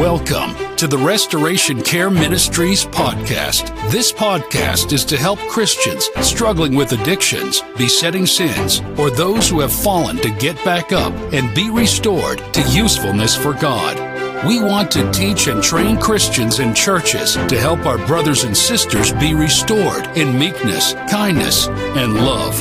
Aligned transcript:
Welcome 0.00 0.54
to 0.76 0.86
the 0.86 0.96
Restoration 0.96 1.82
Care 1.82 2.08
Ministries 2.08 2.86
podcast. 2.86 3.68
This 3.90 4.10
podcast 4.10 4.94
is 4.94 5.04
to 5.04 5.18
help 5.18 5.38
Christians 5.40 6.08
struggling 6.22 6.74
with 6.74 6.92
addictions, 6.92 7.62
besetting 7.76 8.24
sins, 8.24 8.80
or 8.96 9.10
those 9.10 9.46
who 9.46 9.60
have 9.60 9.70
fallen 9.70 10.16
to 10.16 10.30
get 10.30 10.56
back 10.64 10.92
up 10.92 11.12
and 11.34 11.54
be 11.54 11.68
restored 11.68 12.38
to 12.54 12.62
usefulness 12.70 13.36
for 13.36 13.52
God. 13.52 13.98
We 14.46 14.62
want 14.62 14.90
to 14.92 15.12
teach 15.12 15.48
and 15.48 15.62
train 15.62 15.98
Christians 15.98 16.60
in 16.60 16.72
churches 16.72 17.34
to 17.34 17.60
help 17.60 17.84
our 17.84 17.98
brothers 18.06 18.44
and 18.44 18.56
sisters 18.56 19.12
be 19.12 19.34
restored 19.34 20.06
in 20.16 20.38
meekness, 20.38 20.94
kindness, 21.10 21.68
and 21.68 22.14
love. 22.14 22.54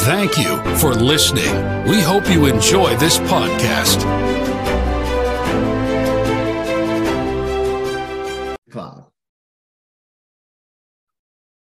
Thank 0.00 0.36
you 0.38 0.56
for 0.78 0.92
listening. 0.92 1.84
We 1.88 2.00
hope 2.00 2.28
you 2.28 2.46
enjoy 2.46 2.96
this 2.96 3.18
podcast. 3.18 4.39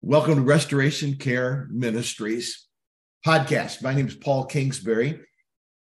Welcome 0.09 0.37
to 0.37 0.41
Restoration 0.41 1.17
Care 1.17 1.69
Ministries 1.71 2.67
podcast. 3.27 3.83
My 3.83 3.93
name 3.93 4.09
is 4.09 4.15
Paul 4.15 4.47
Kingsbury, 4.47 5.21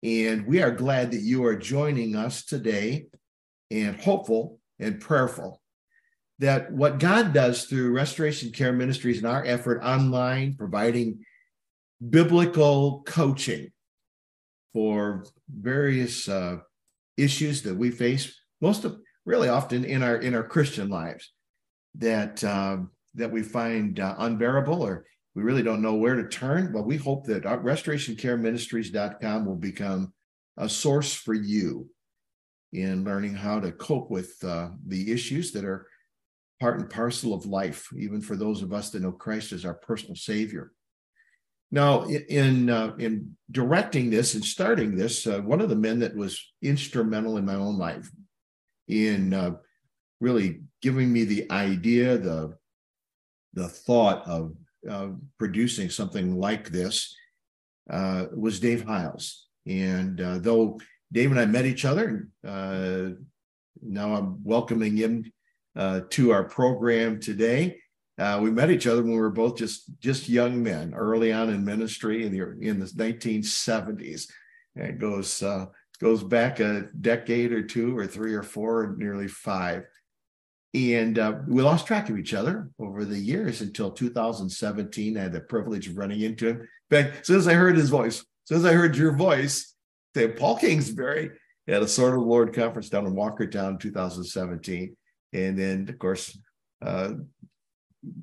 and 0.01 0.47
we 0.47 0.63
are 0.63 0.71
glad 0.71 1.11
that 1.11 1.21
you 1.21 1.45
are 1.45 1.55
joining 1.55 2.15
us 2.15 2.43
today 2.43 3.05
and 3.69 4.01
hopeful 4.01 4.59
and 4.79 4.99
prayerful 4.99 5.61
that 6.39 6.71
what 6.71 6.97
God 6.97 7.33
does 7.33 7.65
through 7.65 7.91
Restoration 7.91 8.51
Care 8.51 8.73
Ministries 8.73 9.19
and 9.19 9.27
our 9.27 9.45
effort 9.45 9.83
online, 9.83 10.55
providing 10.55 11.23
biblical 12.09 13.03
coaching 13.05 13.69
for 14.73 15.23
various 15.47 16.27
uh, 16.27 16.57
issues 17.15 17.61
that 17.61 17.75
we 17.75 17.91
face, 17.91 18.35
most 18.59 18.85
of 18.85 18.97
really 19.23 19.49
often 19.49 19.85
in 19.85 20.01
our 20.01 20.15
in 20.15 20.33
our 20.33 20.47
Christian 20.47 20.89
lives, 20.89 21.31
that 21.93 22.43
um, 22.43 22.89
that 23.15 23.31
we 23.31 23.41
find 23.41 23.99
uh, 23.99 24.15
unbearable 24.19 24.81
or 24.81 25.05
we 25.35 25.43
really 25.43 25.63
don't 25.63 25.81
know 25.81 25.95
where 25.95 26.15
to 26.15 26.27
turn. 26.27 26.71
But 26.71 26.85
we 26.85 26.97
hope 26.97 27.25
that 27.25 27.43
restorationcareministries.com 27.43 29.45
will 29.45 29.55
become 29.55 30.13
a 30.57 30.69
source 30.69 31.13
for 31.13 31.33
you 31.33 31.89
in 32.71 33.03
learning 33.03 33.35
how 33.35 33.59
to 33.59 33.71
cope 33.71 34.09
with 34.09 34.35
uh, 34.43 34.69
the 34.87 35.11
issues 35.11 35.51
that 35.51 35.65
are 35.65 35.87
part 36.59 36.79
and 36.79 36.89
parcel 36.89 37.33
of 37.33 37.45
life, 37.45 37.87
even 37.97 38.21
for 38.21 38.35
those 38.35 38.61
of 38.61 38.73
us 38.73 38.91
that 38.91 39.01
know 39.01 39.11
Christ 39.11 39.51
as 39.51 39.65
our 39.65 39.73
personal 39.73 40.15
Savior. 40.15 40.71
Now, 41.71 42.05
in 42.05 42.69
uh, 42.69 42.95
in 42.99 43.35
directing 43.51 44.09
this 44.09 44.35
and 44.35 44.45
starting 44.45 44.95
this, 44.95 45.27
uh, 45.27 45.41
one 45.41 45.61
of 45.61 45.69
the 45.69 45.75
men 45.75 45.99
that 45.99 46.15
was 46.15 46.53
instrumental 46.61 47.37
in 47.37 47.45
my 47.45 47.55
own 47.55 47.77
life 47.77 48.09
in 48.87 49.33
uh, 49.33 49.51
really 50.21 50.61
giving 50.81 51.11
me 51.11 51.23
the 51.23 51.49
idea, 51.51 52.17
the 52.17 52.55
the 53.55 53.67
thought 53.67 54.27
of 54.27 54.55
producing 55.39 55.89
something 55.89 56.39
like 56.39 56.69
this 56.69 57.15
uh, 57.89 58.25
was 58.35 58.59
Dave 58.59 58.85
Hyles. 58.85 59.47
And 59.65 60.21
uh, 60.21 60.37
though 60.37 60.77
Dave 61.11 61.31
and 61.31 61.39
I 61.39 61.45
met 61.45 61.65
each 61.65 61.85
other. 61.85 62.27
Uh, 62.45 63.11
now 63.81 64.15
I'm 64.15 64.43
welcoming 64.43 64.97
him 64.97 65.31
uh, 65.75 66.01
to 66.11 66.31
our 66.31 66.43
program 66.43 67.19
today. 67.19 67.77
Uh, 68.17 68.39
we 68.41 68.49
met 68.49 68.71
each 68.71 68.87
other 68.87 69.01
when 69.01 69.11
we 69.11 69.19
were 69.19 69.29
both 69.29 69.57
just 69.57 69.97
just 69.99 70.29
young 70.29 70.63
men, 70.63 70.93
early 70.93 71.33
on 71.33 71.49
in 71.49 71.65
ministry 71.65 72.25
in 72.25 72.31
the 72.31 72.57
in 72.61 72.79
the 72.79 72.85
1970s. 72.85 74.29
And 74.75 74.87
it 74.87 74.99
goes 74.99 75.43
uh, 75.43 75.65
goes 75.99 76.23
back 76.23 76.59
a 76.59 76.87
decade 76.99 77.51
or 77.51 77.61
two 77.61 77.97
or 77.97 78.07
three 78.07 78.33
or 78.33 78.43
four, 78.43 78.83
or 78.83 78.95
nearly 78.97 79.27
five. 79.27 79.85
And 80.75 81.17
uh, 81.19 81.35
we 81.47 81.61
lost 81.61 81.87
track 81.87 82.09
of 82.09 82.17
each 82.17 82.33
other 82.33 82.69
over 82.79 83.05
the 83.05 83.17
years 83.17 83.61
until 83.61 83.91
2017. 83.91 85.17
I 85.17 85.21
had 85.21 85.31
the 85.31 85.39
privilege 85.39 85.87
of 85.87 85.97
running 85.97 86.19
into 86.19 86.49
him. 86.49 86.67
But 86.89 87.05
as 87.05 87.27
soon 87.27 87.37
as 87.37 87.47
I 87.47 87.53
heard 87.53 87.77
his 87.77 87.89
voice, 87.89 88.19
as 88.19 88.25
soon 88.43 88.57
as 88.57 88.65
I 88.65 88.73
heard 88.73 88.97
your 88.97 89.15
voice, 89.15 89.73
say 90.13 90.27
Paul 90.27 90.57
Kingsbury 90.57 91.31
at 91.69 91.81
a 91.81 91.87
Sword 91.87 92.15
of 92.15 92.19
the 92.19 92.25
Lord 92.25 92.53
conference 92.53 92.89
down 92.89 93.05
in 93.05 93.13
Walkertown 93.13 93.79
2017. 93.79 94.97
And 95.31 95.57
then, 95.57 95.87
of 95.87 95.97
course, 95.97 96.37
uh, 96.81 97.13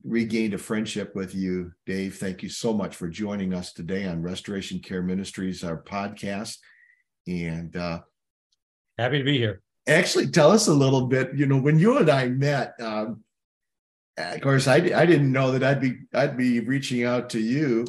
regained 0.04 0.52
a 0.52 0.58
friendship 0.58 1.16
with 1.16 1.34
you, 1.34 1.72
Dave. 1.86 2.16
Thank 2.16 2.42
you 2.42 2.50
so 2.50 2.74
much 2.74 2.94
for 2.94 3.08
joining 3.08 3.54
us 3.54 3.72
today 3.72 4.06
on 4.06 4.20
Restoration 4.20 4.78
Care 4.78 5.02
Ministries, 5.02 5.64
our 5.64 5.82
podcast. 5.82 6.58
And 7.26 7.74
uh, 7.74 8.00
happy 8.98 9.18
to 9.18 9.24
be 9.24 9.38
here. 9.38 9.62
Actually, 9.86 10.28
tell 10.28 10.50
us 10.50 10.68
a 10.68 10.74
little 10.74 11.06
bit. 11.06 11.30
You 11.34 11.46
know, 11.46 11.60
when 11.60 11.78
you 11.78 11.98
and 11.98 12.08
I 12.08 12.28
met, 12.28 12.74
um, 12.80 13.24
of 14.16 14.40
course, 14.40 14.68
I, 14.68 14.76
I 14.76 15.06
didn't 15.06 15.32
know 15.32 15.52
that 15.52 15.64
I'd 15.64 15.80
be 15.80 15.98
I'd 16.14 16.36
be 16.36 16.60
reaching 16.60 17.04
out 17.04 17.30
to 17.30 17.40
you 17.40 17.86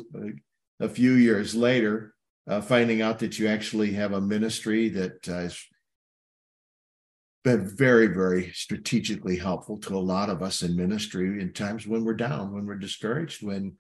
a 0.80 0.90
few 0.90 1.14
years 1.14 1.54
later 1.54 2.14
uh, 2.48 2.62
finding 2.62 3.02
out 3.02 3.20
that 3.20 3.40
you 3.40 3.48
actually 3.48 3.94
have 3.94 4.14
a 4.14 4.22
ministry 4.22 4.90
that 4.90 5.30
uh, 5.30 5.34
has 5.34 5.60
been 7.44 7.68
very, 7.68 8.08
very 8.08 8.52
strategically 8.54 9.38
helpful 9.38 9.78
to 9.78 9.96
a 9.96 10.00
lot 10.00 10.30
of 10.30 10.42
us 10.42 10.62
in 10.62 10.76
ministry 10.76 11.42
in 11.42 11.52
times 11.54 11.86
when 11.86 12.04
we're 12.04 12.14
down, 12.14 12.54
when 12.54 12.66
we're 12.66 12.76
discouraged, 12.76 13.46
when 13.46 13.74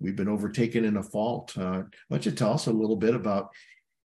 we've 0.00 0.16
been 0.16 0.28
overtaken 0.28 0.84
in 0.84 0.96
a 0.96 1.02
fault. 1.02 1.56
Uh, 1.56 1.82
why 2.08 2.16
don't 2.16 2.26
you 2.26 2.32
tell 2.32 2.52
us 2.52 2.66
a 2.66 2.72
little 2.72 2.96
bit 2.96 3.14
about, 3.14 3.50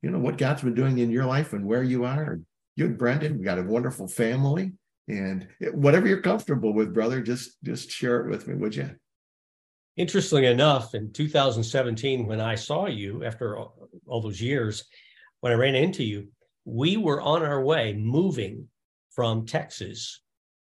you 0.02 0.10
know, 0.10 0.20
what 0.20 0.38
God's 0.38 0.62
been 0.62 0.74
doing 0.74 0.98
in 0.98 1.12
your 1.12 1.26
life 1.26 1.54
and 1.54 1.66
where 1.66 1.84
you 1.84 2.06
are? 2.06 2.40
You 2.76 2.86
and 2.86 2.98
Brendan, 2.98 3.38
we 3.38 3.46
got 3.46 3.60
a 3.60 3.64
wonderful 3.64 4.08
family, 4.08 4.74
and 5.08 5.48
whatever 5.74 6.08
you're 6.08 6.22
comfortable 6.22 6.74
with, 6.74 6.94
brother, 6.94 7.22
just 7.22 7.64
just 7.64 7.90
share 7.90 8.22
it 8.22 8.30
with 8.30 8.48
me, 8.48 8.56
would 8.56 8.76
you? 8.76 8.92
Interestingly 9.98 10.48
enough, 10.48 10.94
in 10.94 11.14
2017, 11.14 12.26
when 12.28 12.42
I 12.42 12.56
saw 12.56 12.88
you 12.88 13.24
after 13.24 13.58
all, 13.58 13.88
all 14.08 14.22
those 14.22 14.42
years, 14.42 14.84
when 15.40 15.54
I 15.54 15.56
ran 15.56 15.76
into 15.76 16.04
you, 16.04 16.28
we 16.66 16.98
were 16.98 17.22
on 17.22 17.44
our 17.44 17.64
way 17.64 17.94
moving 17.94 18.68
from 19.12 19.46
Texas 19.46 20.22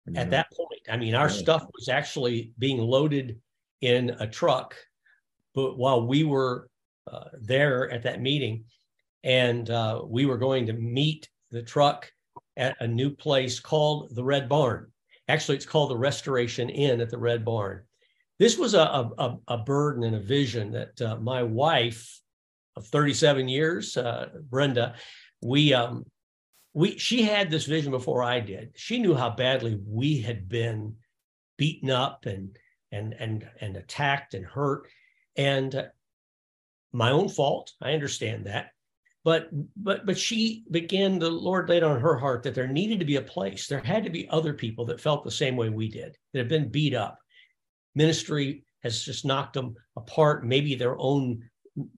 mm-hmm. 0.08 0.18
at 0.18 0.30
that 0.31 0.47
point. 0.52 0.81
I 0.91 0.97
mean, 0.97 1.16
our 1.16 1.30
stuff 1.30 1.66
was 1.74 1.88
actually 1.88 2.52
being 2.59 2.80
loaded 2.80 3.40
in 3.80 4.09
a 4.20 4.28
truck, 4.28 4.75
but 5.56 5.78
while 5.78 6.06
we 6.06 6.25
were 6.25 6.68
uh, 7.09 7.25
there 7.40 7.90
at 7.91 8.03
that 8.03 8.22
meeting, 8.22 8.66
and 9.24 9.70
uh, 9.70 10.02
we 10.06 10.25
were 10.25 10.38
going 10.38 10.66
to 10.66 10.74
meet 10.74 11.30
the 11.53 11.64
truck 11.64 12.12
at 12.58 12.75
a 12.81 12.88
new 12.88 13.09
place 13.09 13.59
called 13.59 14.14
the 14.14 14.24
Red 14.24 14.50
Barn. 14.50 14.91
Actually, 15.30 15.56
it's 15.56 15.66
called 15.66 15.90
the 15.90 15.97
Restoration 15.97 16.69
Inn 16.69 17.00
at 17.00 17.09
the 17.09 17.18
Red 17.18 17.46
Barn 17.46 17.84
this 18.40 18.58
was 18.58 18.74
a, 18.74 19.12
a, 19.18 19.38
a 19.47 19.58
burden 19.59 20.03
and 20.03 20.16
a 20.16 20.19
vision 20.19 20.72
that 20.72 21.02
uh, 21.02 21.18
my 21.18 21.44
wife 21.44 22.19
of 22.75 22.88
37 22.88 23.47
years, 23.47 23.96
uh, 23.96 24.30
Brenda, 24.50 24.96
we 25.41 25.74
um, 25.74 26.06
we 26.74 26.97
she 26.97 27.22
had 27.22 27.52
this 27.52 27.66
vision 27.66 27.91
before 27.91 28.24
I 28.24 28.40
did. 28.40 28.72
She 28.75 29.00
knew 29.00 29.14
how 29.14 29.30
badly 29.30 29.80
we 29.88 30.22
had 30.22 30.50
been 30.50 30.96
beaten 31.58 31.90
up 31.90 32.25
and 32.25 32.58
and 32.91 33.14
and 33.18 33.47
and 33.62 33.78
attacked 33.78 34.34
and 34.34 34.46
hurt, 34.46 34.88
and 35.38 35.74
uh, 35.74 35.84
my 36.91 37.12
own 37.12 37.30
fault. 37.30 37.72
I 37.81 37.94
understand 37.94 38.47
that, 38.47 38.72
but 39.23 39.50
but 39.78 40.06
but 40.06 40.17
she 40.17 40.66
began. 40.72 41.19
The 41.19 41.29
Lord 41.29 41.69
laid 41.69 41.84
on 41.84 42.00
her 42.00 42.17
heart 42.17 42.44
that 42.44 42.56
there 42.56 42.67
needed 42.67 43.00
to 43.00 43.06
be 43.06 43.16
a 43.16 43.22
place. 43.22 43.67
There 43.67 43.79
had 43.79 44.03
to 44.03 44.09
be 44.09 44.28
other 44.29 44.53
people 44.53 44.85
that 44.85 45.01
felt 45.01 45.23
the 45.23 45.31
same 45.31 45.56
way 45.56 45.69
we 45.69 45.89
did 45.89 46.17
that 46.34 46.39
had 46.39 46.50
been 46.50 46.69
beat 46.69 46.94
up 46.94 47.17
ministry 47.95 48.63
has 48.84 49.03
just 49.03 49.25
knocked 49.25 49.53
them 49.53 49.75
apart. 49.95 50.45
Maybe 50.45 50.75
their 50.75 50.97
own 50.97 51.44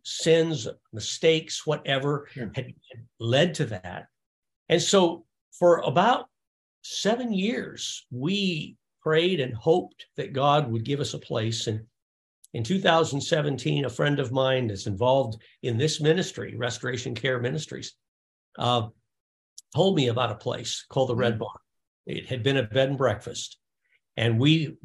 sins, 0.03 0.68
mistakes, 0.94 1.66
whatever 1.66 2.28
had, 2.34 2.56
had 2.56 2.74
led 3.19 3.53
to 3.56 3.66
that. 3.66 4.07
And 4.69 4.81
so 4.81 5.25
for 5.52 5.80
about 5.80 6.25
seven 6.81 7.34
years, 7.34 8.06
we 8.12 8.77
prayed 9.01 9.39
and 9.39 9.54
hoped 9.54 10.06
that 10.18 10.33
God 10.33 10.72
would 10.72 10.83
give 10.83 11.00
us 11.00 11.13
a 11.13 11.19
place. 11.19 11.68
And 11.68 11.81
in 12.56 12.63
2017, 12.63 13.84
a 13.84 13.90
friend 13.90 14.18
of 14.18 14.31
mine 14.31 14.69
is 14.69 14.88
involved 14.88 15.42
in 15.62 15.78
this 15.78 16.00
ministry, 16.00 16.56
Restoration 16.56 17.13
Care 17.13 17.38
Ministries, 17.38 17.96
uh, 18.57 18.88
told 19.75 19.98
me 19.98 20.07
about 20.07 20.31
a 20.31 20.36
place 20.36 20.86
called 20.88 21.10
the 21.10 21.18
Red 21.18 21.34
mm-hmm. 21.34 21.40
Barn. 21.40 21.57
It 22.06 22.28
had 22.28 22.44
been 22.44 22.56
a 22.56 22.63
bed 22.63 22.88
and 22.88 22.98
breakfast. 22.98 23.57
And 24.16 24.40
we 24.40 24.78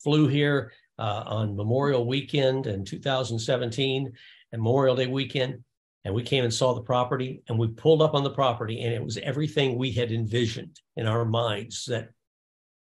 flew 0.00 0.28
here 0.28 0.72
uh, 0.96 1.24
on 1.26 1.56
Memorial 1.56 2.06
Weekend 2.06 2.68
in 2.68 2.84
2017 2.84 4.12
and 4.52 4.62
Memorial 4.62 4.94
Day 4.94 5.08
weekend. 5.08 5.64
And 6.04 6.14
we 6.14 6.22
came 6.22 6.44
and 6.44 6.54
saw 6.54 6.72
the 6.72 6.82
property 6.82 7.42
and 7.48 7.58
we 7.58 7.66
pulled 7.66 8.00
up 8.00 8.14
on 8.14 8.22
the 8.22 8.30
property 8.30 8.82
and 8.82 8.94
it 8.94 9.02
was 9.02 9.18
everything 9.18 9.76
we 9.76 9.90
had 9.90 10.12
envisioned 10.12 10.78
in 10.96 11.08
our 11.08 11.24
minds 11.24 11.84
that 11.86 12.10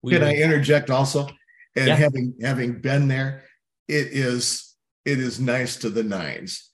we 0.01 0.11
Can 0.11 0.23
I 0.23 0.35
interject 0.35 0.89
also? 0.89 1.29
And 1.77 1.87
yeah. 1.87 1.95
having 1.95 2.33
having 2.41 2.81
been 2.81 3.07
there, 3.07 3.45
it 3.87 4.07
is 4.07 4.75
it 5.05 5.19
is 5.19 5.39
nice 5.39 5.77
to 5.77 5.89
the 5.89 6.03
nines. 6.03 6.71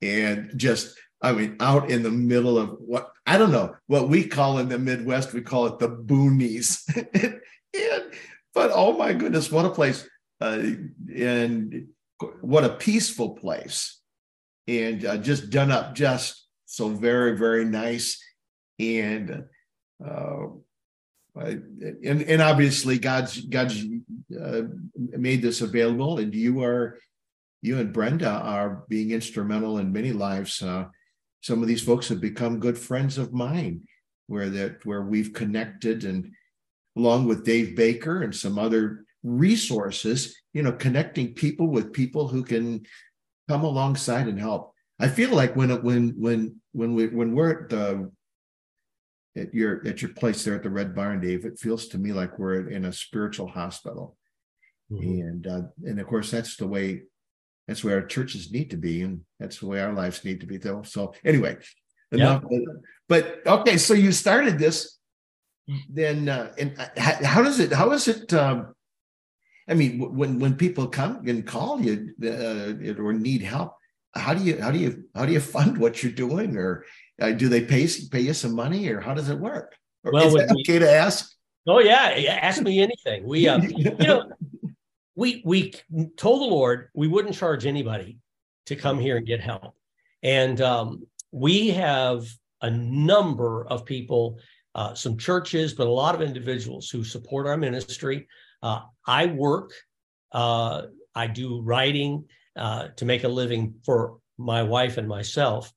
And 0.00 0.52
just 0.56 0.96
I 1.22 1.32
mean, 1.32 1.56
out 1.58 1.90
in 1.90 2.02
the 2.02 2.10
middle 2.10 2.58
of 2.58 2.76
what 2.78 3.10
I 3.26 3.38
don't 3.38 3.52
know 3.52 3.74
what 3.86 4.08
we 4.08 4.26
call 4.26 4.58
in 4.58 4.68
the 4.68 4.78
Midwest, 4.78 5.32
we 5.32 5.40
call 5.40 5.66
it 5.66 5.78
the 5.78 5.88
boonies. 5.88 6.82
and, 7.74 8.04
but 8.52 8.70
oh 8.74 8.96
my 8.96 9.14
goodness, 9.14 9.50
what 9.50 9.64
a 9.64 9.70
place! 9.70 10.06
Uh, 10.40 10.62
and 11.16 11.88
what 12.42 12.64
a 12.64 12.76
peaceful 12.76 13.30
place, 13.30 14.00
and 14.68 15.04
uh, 15.06 15.16
just 15.16 15.48
done 15.48 15.70
up 15.70 15.94
just 15.94 16.46
so 16.66 16.90
very 16.90 17.36
very 17.38 17.64
nice, 17.64 18.22
and 18.78 19.44
uh, 20.06 20.46
and 21.36 22.22
and 22.22 22.42
obviously 22.42 22.98
God's 22.98 23.40
God's 23.46 23.84
uh, 24.40 24.62
made 24.94 25.42
this 25.42 25.60
available, 25.60 26.18
and 26.18 26.34
you 26.34 26.62
are 26.62 26.98
you 27.62 27.78
and 27.78 27.92
Brenda 27.92 28.30
are 28.30 28.84
being 28.88 29.10
instrumental 29.10 29.78
in 29.78 29.92
many 29.92 30.12
lives. 30.12 30.62
Uh, 30.62 30.84
some 31.40 31.62
of 31.62 31.68
these 31.68 31.82
folks 31.82 32.08
have 32.08 32.20
become 32.20 32.60
good 32.60 32.78
friends 32.78 33.18
of 33.18 33.32
mine, 33.32 33.82
where 34.26 34.48
that 34.50 34.84
where 34.86 35.02
we've 35.02 35.32
connected, 35.32 36.04
and 36.04 36.30
along 36.96 37.26
with 37.26 37.44
Dave 37.44 37.74
Baker 37.74 38.22
and 38.22 38.34
some 38.34 38.58
other 38.58 39.04
resources, 39.24 40.36
you 40.52 40.62
know, 40.62 40.72
connecting 40.72 41.34
people 41.34 41.66
with 41.66 41.92
people 41.92 42.28
who 42.28 42.44
can 42.44 42.86
come 43.48 43.64
alongside 43.64 44.28
and 44.28 44.38
help. 44.38 44.72
I 45.00 45.08
feel 45.08 45.30
like 45.30 45.56
when 45.56 45.70
when 45.82 46.10
when 46.10 46.60
when 46.72 46.94
we 46.94 47.08
when 47.08 47.34
we're 47.34 47.64
at 47.64 47.68
the 47.70 48.10
at 49.36 49.52
your 49.52 49.86
at 49.86 50.02
your 50.02 50.12
place 50.12 50.44
there 50.44 50.54
at 50.54 50.62
the 50.62 50.70
Red 50.70 50.94
Barn, 50.94 51.20
Dave, 51.20 51.44
it 51.44 51.58
feels 51.58 51.88
to 51.88 51.98
me 51.98 52.12
like 52.12 52.38
we're 52.38 52.68
in 52.68 52.84
a 52.84 52.92
spiritual 52.92 53.48
hospital, 53.48 54.16
mm-hmm. 54.90 55.20
and 55.20 55.46
uh, 55.46 55.62
and 55.84 56.00
of 56.00 56.06
course 56.06 56.30
that's 56.30 56.56
the 56.56 56.66
way 56.66 57.02
that's 57.66 57.82
where 57.82 57.96
our 57.96 58.06
churches 58.06 58.52
need 58.52 58.70
to 58.70 58.76
be, 58.76 59.02
and 59.02 59.22
that's 59.40 59.60
the 59.60 59.66
way 59.66 59.80
our 59.80 59.92
lives 59.92 60.24
need 60.24 60.40
to 60.40 60.46
be, 60.46 60.58
though. 60.58 60.82
So, 60.82 61.14
anyway, 61.24 61.56
enough. 62.12 62.44
Yeah. 62.50 62.58
But 63.08 63.40
okay, 63.46 63.78
so 63.78 63.94
you 63.94 64.12
started 64.12 64.58
this, 64.58 64.98
then, 65.88 66.28
uh, 66.28 66.52
and 66.58 66.78
uh, 66.78 66.88
how 67.24 67.42
does 67.42 67.60
it? 67.60 67.72
How 67.72 67.90
is 67.92 68.08
it? 68.08 68.32
Um, 68.34 68.74
I 69.68 69.74
mean, 69.74 69.98
when 69.98 70.38
when 70.38 70.56
people 70.56 70.88
come 70.88 71.26
and 71.26 71.46
call 71.46 71.80
you 71.80 72.14
uh, 72.22 73.02
or 73.02 73.14
need 73.14 73.42
help, 73.42 73.74
how 74.14 74.34
do 74.34 74.44
you 74.44 74.60
how 74.60 74.70
do 74.70 74.78
you 74.78 75.04
how 75.14 75.24
do 75.24 75.32
you 75.32 75.40
fund 75.40 75.78
what 75.78 76.02
you're 76.02 76.12
doing, 76.12 76.56
or 76.58 76.84
uh, 77.20 77.32
do 77.32 77.48
they 77.48 77.62
pay 77.62 77.88
pay 78.10 78.20
you 78.20 78.34
some 78.34 78.54
money, 78.54 78.88
or 78.88 79.00
how 79.00 79.14
does 79.14 79.28
it 79.28 79.38
work? 79.38 79.74
Or 80.04 80.12
well, 80.12 80.26
is 80.26 80.34
that 80.34 80.56
okay 80.60 80.78
to 80.78 80.90
ask? 80.90 81.32
Oh 81.66 81.78
yeah, 81.78 82.38
ask 82.42 82.60
me 82.62 82.82
anything. 82.82 83.24
We, 83.24 83.48
uh, 83.48 83.58
you 83.62 83.90
know, 83.98 84.32
we 85.14 85.42
we 85.44 85.72
told 86.16 86.42
the 86.42 86.46
Lord 86.46 86.88
we 86.94 87.08
wouldn't 87.08 87.34
charge 87.34 87.66
anybody 87.66 88.18
to 88.66 88.76
come 88.76 88.98
here 88.98 89.16
and 89.16 89.26
get 89.26 89.40
help, 89.40 89.74
and 90.22 90.60
um, 90.60 91.06
we 91.30 91.70
have 91.70 92.26
a 92.62 92.70
number 92.70 93.66
of 93.66 93.84
people, 93.84 94.38
uh, 94.74 94.94
some 94.94 95.16
churches, 95.16 95.74
but 95.74 95.86
a 95.86 95.90
lot 95.90 96.14
of 96.14 96.22
individuals 96.22 96.88
who 96.88 97.04
support 97.04 97.46
our 97.46 97.56
ministry. 97.56 98.26
Uh, 98.62 98.80
I 99.06 99.26
work, 99.26 99.72
uh, 100.32 100.82
I 101.14 101.26
do 101.26 101.60
writing 101.60 102.24
uh, 102.56 102.88
to 102.96 103.04
make 103.04 103.24
a 103.24 103.28
living 103.28 103.74
for 103.84 104.16
my 104.38 104.62
wife 104.62 104.96
and 104.96 105.06
myself, 105.06 105.72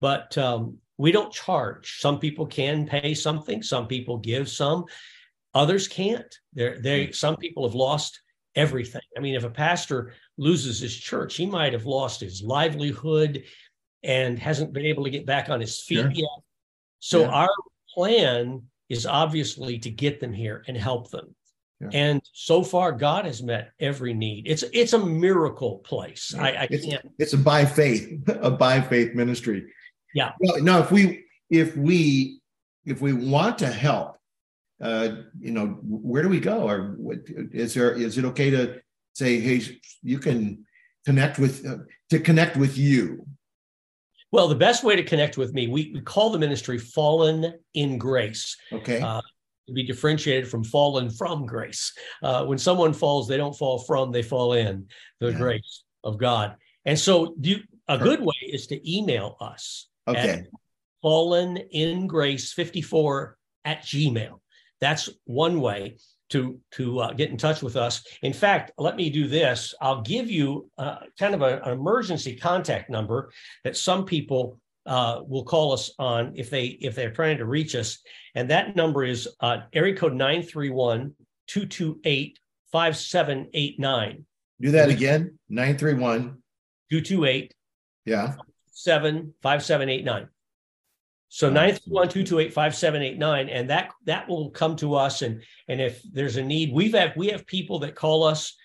but 0.00 0.36
um, 0.38 0.78
we 0.96 1.12
don't 1.12 1.32
charge. 1.32 2.00
Some 2.00 2.18
people 2.18 2.46
can 2.46 2.86
pay 2.86 3.14
something, 3.14 3.62
some 3.62 3.86
people 3.86 4.18
give 4.18 4.48
some, 4.48 4.84
others 5.54 5.88
can't. 5.88 6.34
There, 6.52 6.78
they 6.80 7.06
hmm. 7.06 7.12
some 7.12 7.36
people 7.36 7.66
have 7.66 7.74
lost 7.74 8.20
everything. 8.54 9.02
I 9.16 9.20
mean, 9.20 9.34
if 9.34 9.44
a 9.44 9.50
pastor 9.50 10.14
loses 10.36 10.80
his 10.80 10.96
church, 10.96 11.36
he 11.36 11.46
might 11.46 11.72
have 11.72 11.86
lost 11.86 12.20
his 12.20 12.42
livelihood 12.42 13.44
and 14.02 14.38
hasn't 14.38 14.72
been 14.72 14.86
able 14.86 15.04
to 15.04 15.10
get 15.10 15.26
back 15.26 15.48
on 15.48 15.60
his 15.60 15.80
feet 15.80 15.98
sure. 15.98 16.10
yet. 16.10 16.28
So 17.00 17.20
yeah. 17.20 17.28
our 17.28 17.54
plan 17.94 18.62
is 18.88 19.06
obviously 19.06 19.78
to 19.80 19.90
get 19.90 20.20
them 20.20 20.32
here 20.32 20.64
and 20.66 20.76
help 20.76 21.10
them. 21.10 21.34
Yeah. 21.80 21.88
And 21.92 22.22
so 22.32 22.64
far, 22.64 22.90
God 22.90 23.24
has 23.24 23.42
met 23.42 23.70
every 23.78 24.12
need. 24.12 24.48
It's 24.48 24.64
it's 24.72 24.94
a 24.94 24.98
miracle 24.98 25.78
place. 25.78 26.32
Yeah. 26.34 26.42
I, 26.42 26.48
I 26.48 26.68
it's, 26.70 26.84
can't. 26.84 27.08
It's 27.18 27.32
a 27.34 27.38
by 27.38 27.64
faith, 27.64 28.20
a 28.28 28.50
by 28.50 28.80
faith 28.80 29.14
ministry. 29.14 29.72
Yeah. 30.14 30.32
Well, 30.40 30.62
now, 30.62 30.80
if 30.80 30.90
we 30.90 31.24
if 31.50 31.76
we 31.76 32.40
if 32.84 33.00
we 33.00 33.12
want 33.12 33.58
to 33.58 33.66
help, 33.66 34.16
uh, 34.82 35.08
you 35.38 35.52
know, 35.52 35.78
where 35.82 36.22
do 36.22 36.28
we 36.28 36.40
go? 36.40 36.68
Or 36.68 36.94
what, 36.98 37.18
is 37.52 37.74
there 37.74 37.92
is 37.92 38.18
it 38.18 38.24
okay 38.26 38.50
to 38.50 38.80
say, 39.14 39.40
hey, 39.40 39.62
you 40.02 40.18
can 40.18 40.64
connect 41.04 41.38
with 41.38 41.66
uh, 41.66 41.78
to 42.10 42.20
connect 42.20 42.56
with 42.56 42.78
you? 42.78 43.26
Well, 44.30 44.48
the 44.48 44.54
best 44.54 44.84
way 44.84 44.94
to 44.94 45.02
connect 45.02 45.38
with 45.38 45.54
me, 45.54 45.68
we, 45.68 45.90
we 45.94 46.00
call 46.00 46.30
the 46.30 46.38
ministry 46.38 46.78
"Fallen 46.78 47.54
in 47.74 47.98
Grace." 47.98 48.56
Okay. 48.72 49.00
Uh, 49.00 49.22
to 49.66 49.74
be 49.74 49.82
differentiated 49.82 50.48
from 50.48 50.64
fallen 50.64 51.10
from 51.10 51.44
grace. 51.44 51.92
Uh, 52.22 52.44
when 52.46 52.56
someone 52.56 52.94
falls, 52.94 53.28
they 53.28 53.36
don't 53.36 53.56
fall 53.56 53.78
from; 53.78 54.10
they 54.10 54.22
fall 54.22 54.54
in 54.54 54.86
the 55.20 55.30
yeah. 55.30 55.38
grace 55.38 55.84
of 56.04 56.18
God. 56.18 56.56
And 56.86 56.98
so, 56.98 57.34
you, 57.40 57.58
a 57.86 57.98
good 57.98 58.20
way 58.20 58.34
is 58.42 58.66
to 58.68 58.90
email 58.90 59.36
us. 59.40 59.88
Okay. 60.08 60.44
fallen 61.02 61.56
in 61.56 62.06
grace 62.06 62.52
54 62.52 63.36
at 63.64 63.82
gmail 63.82 64.40
that's 64.80 65.08
one 65.24 65.60
way 65.60 65.96
to 66.30 66.60
to 66.72 67.00
uh, 67.00 67.12
get 67.12 67.30
in 67.30 67.36
touch 67.36 67.62
with 67.62 67.76
us. 67.76 68.04
In 68.22 68.32
fact, 68.32 68.72
let 68.78 68.96
me 68.96 69.10
do 69.10 69.28
this. 69.28 69.74
I'll 69.80 70.02
give 70.02 70.30
you 70.30 70.70
uh, 70.78 70.98
kind 71.18 71.34
of 71.34 71.42
a, 71.42 71.60
an 71.62 71.72
emergency 71.72 72.36
contact 72.36 72.90
number 72.90 73.30
that 73.64 73.76
some 73.76 74.04
people 74.04 74.60
uh, 74.86 75.20
will 75.26 75.44
call 75.44 75.72
us 75.72 75.90
on 75.98 76.32
if 76.36 76.50
they 76.50 76.66
if 76.66 76.94
they're 76.94 77.12
trying 77.12 77.38
to 77.38 77.46
reach 77.46 77.74
us, 77.74 77.98
and 78.34 78.50
that 78.50 78.76
number 78.76 79.04
is 79.04 79.28
uh, 79.40 79.58
area 79.72 79.96
code 79.96 80.14
931 80.14 81.14
228 81.46 82.38
5789. 82.72 84.26
Do 84.60 84.70
that 84.72 84.90
again 84.90 85.38
931 85.48 86.42
228 86.90 87.54
yeah 88.04 88.34
7 88.78 89.34
5789. 89.42 90.28
So 91.30 91.50
nine 91.50 91.74
three 91.74 91.92
one 91.92 92.08
two 92.08 92.24
two 92.24 92.38
eight 92.38 92.54
five 92.54 92.74
seven 92.74 93.02
eight 93.02 93.18
nine, 93.18 93.48
and 93.48 93.68
that 93.68 93.90
that 94.06 94.28
will 94.28 94.50
come 94.50 94.76
to 94.76 94.94
us. 94.94 95.20
And 95.20 95.42
and 95.66 95.80
if 95.80 96.00
there's 96.10 96.36
a 96.36 96.42
need, 96.42 96.72
we've 96.72 96.94
had 96.94 97.12
we 97.16 97.26
have 97.28 97.46
people 97.46 97.80
that 97.80 97.94
call 97.94 98.24
us 98.24 98.56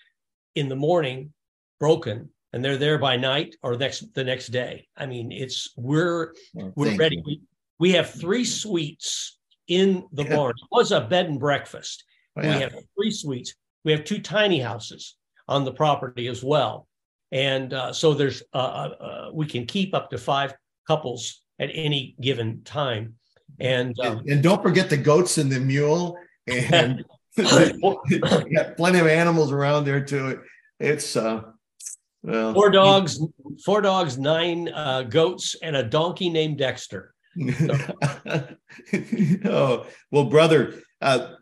in 0.54 0.68
the 0.68 0.76
morning, 0.76 1.32
broken, 1.78 2.30
and 2.52 2.64
they're 2.64 2.78
there 2.78 2.98
by 2.98 3.16
night 3.16 3.56
or 3.62 3.76
next 3.76 4.14
the 4.14 4.24
next 4.24 4.46
day. 4.46 4.88
I 4.96 5.04
mean, 5.04 5.30
it's 5.30 5.74
we're 5.76 6.32
well, 6.54 6.72
we're 6.74 6.96
ready. 6.96 7.22
We, 7.26 7.42
we 7.78 7.92
have 7.92 8.10
three 8.10 8.44
suites 8.44 9.36
in 9.68 10.04
the 10.12 10.24
yeah. 10.24 10.36
barn. 10.36 10.54
It 10.56 10.68
was 10.70 10.92
a 10.92 11.02
bed 11.02 11.26
and 11.26 11.40
breakfast. 11.40 12.04
Oh, 12.36 12.42
yeah. 12.42 12.54
We 12.54 12.62
have 12.62 12.74
three 12.96 13.10
suites. 13.10 13.54
We 13.84 13.92
have 13.92 14.04
two 14.04 14.20
tiny 14.20 14.60
houses 14.60 15.16
on 15.48 15.64
the 15.64 15.72
property 15.72 16.28
as 16.28 16.42
well, 16.42 16.86
and 17.34 17.74
uh, 17.74 17.92
so 17.92 18.14
there's 18.14 18.42
uh, 18.54 18.56
uh, 18.56 19.04
uh 19.04 19.30
we 19.32 19.44
can 19.46 19.66
keep 19.66 19.92
up 19.92 20.08
to 20.10 20.18
five 20.18 20.54
couples 20.86 21.42
at 21.58 21.70
any 21.74 22.14
given 22.20 22.62
time. 22.62 23.16
And 23.60 23.98
um, 24.00 24.22
and, 24.26 24.42
don't 24.42 24.62
forget 24.62 24.88
the 24.88 24.96
goats 24.96 25.36
and 25.38 25.50
the 25.50 25.60
mule 25.60 26.16
and 26.46 27.04
got 27.36 28.76
plenty 28.76 29.00
of 29.00 29.06
animals 29.06 29.52
around 29.52 29.84
there 29.84 30.02
too. 30.02 30.40
It's 30.78 31.16
uh 31.16 31.42
well, 32.22 32.54
four 32.54 32.70
dogs, 32.70 33.20
four 33.64 33.82
dogs, 33.82 34.16
nine 34.16 34.70
uh, 34.70 35.02
goats, 35.02 35.56
and 35.62 35.76
a 35.76 35.82
donkey 35.82 36.30
named 36.30 36.56
Dexter. 36.56 37.12
oh 39.44 39.86
well, 40.10 40.24
brother, 40.24 40.82
uh, 41.02 41.34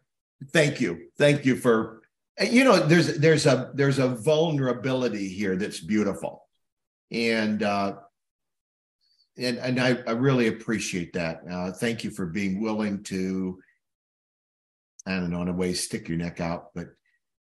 thank 0.53 0.81
you, 0.81 1.11
thank 1.19 1.45
you 1.45 1.55
for. 1.55 2.02
You 2.41 2.65
know, 2.65 2.79
there's 2.79 3.19
there's 3.19 3.47
a 3.47 3.71
there's 3.75 3.99
a 3.99 4.09
vulnerability 4.09 5.29
here 5.29 5.57
that's 5.57 5.81
beautiful, 5.81 6.49
and 7.11 7.63
uh, 7.63 7.97
and 9.37 9.59
and 9.59 9.81
I, 9.81 9.99
I 10.07 10.13
really 10.13 10.49
appreciate 10.49 11.13
that. 11.13 11.43
Uh, 11.51 11.73
thank 11.73 12.05
you 12.05 12.11
for 12.11 12.27
being 12.27 12.63
willing 12.63 13.03
to, 13.05 13.59
I 15.07 15.17
don't 15.17 15.31
know, 15.31 15.43
in 15.43 15.49
a 15.49 15.53
way, 15.53 15.75
stick 15.75 16.09
your 16.09 16.19
neck 16.19 16.41
out, 16.41 16.69
but 16.75 16.89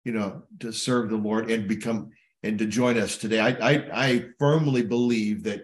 you 0.04 0.12
know, 0.12 0.44
to 0.60 0.74
serve 0.74 1.10
the 1.10 1.16
Lord 1.16 1.50
and 1.50 1.70
become 1.70 2.10
and 2.44 2.60
to 2.60 2.66
join 2.66 2.98
us 2.98 3.18
today. 3.18 3.40
I 3.40 3.50
I, 3.50 3.90
I 3.94 4.26
firmly 4.40 4.84
believe 4.84 5.44
that 5.44 5.62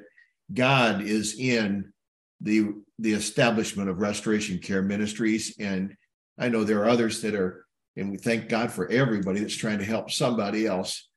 God 0.53 1.01
is 1.01 1.37
in 1.37 1.91
the 2.39 2.71
the 2.97 3.13
establishment 3.13 3.89
of 3.89 3.99
Restoration 3.99 4.59
Care 4.59 4.81
Ministries, 4.81 5.55
and 5.59 5.95
I 6.39 6.47
know 6.47 6.63
there 6.63 6.81
are 6.83 6.89
others 6.89 7.21
that 7.21 7.35
are, 7.35 7.66
and 7.97 8.11
we 8.11 8.17
thank 8.17 8.47
God 8.47 8.71
for 8.71 8.89
everybody 8.89 9.39
that's 9.39 9.55
trying 9.55 9.79
to 9.79 9.85
help 9.85 10.11
somebody 10.11 10.67
else 10.67 11.09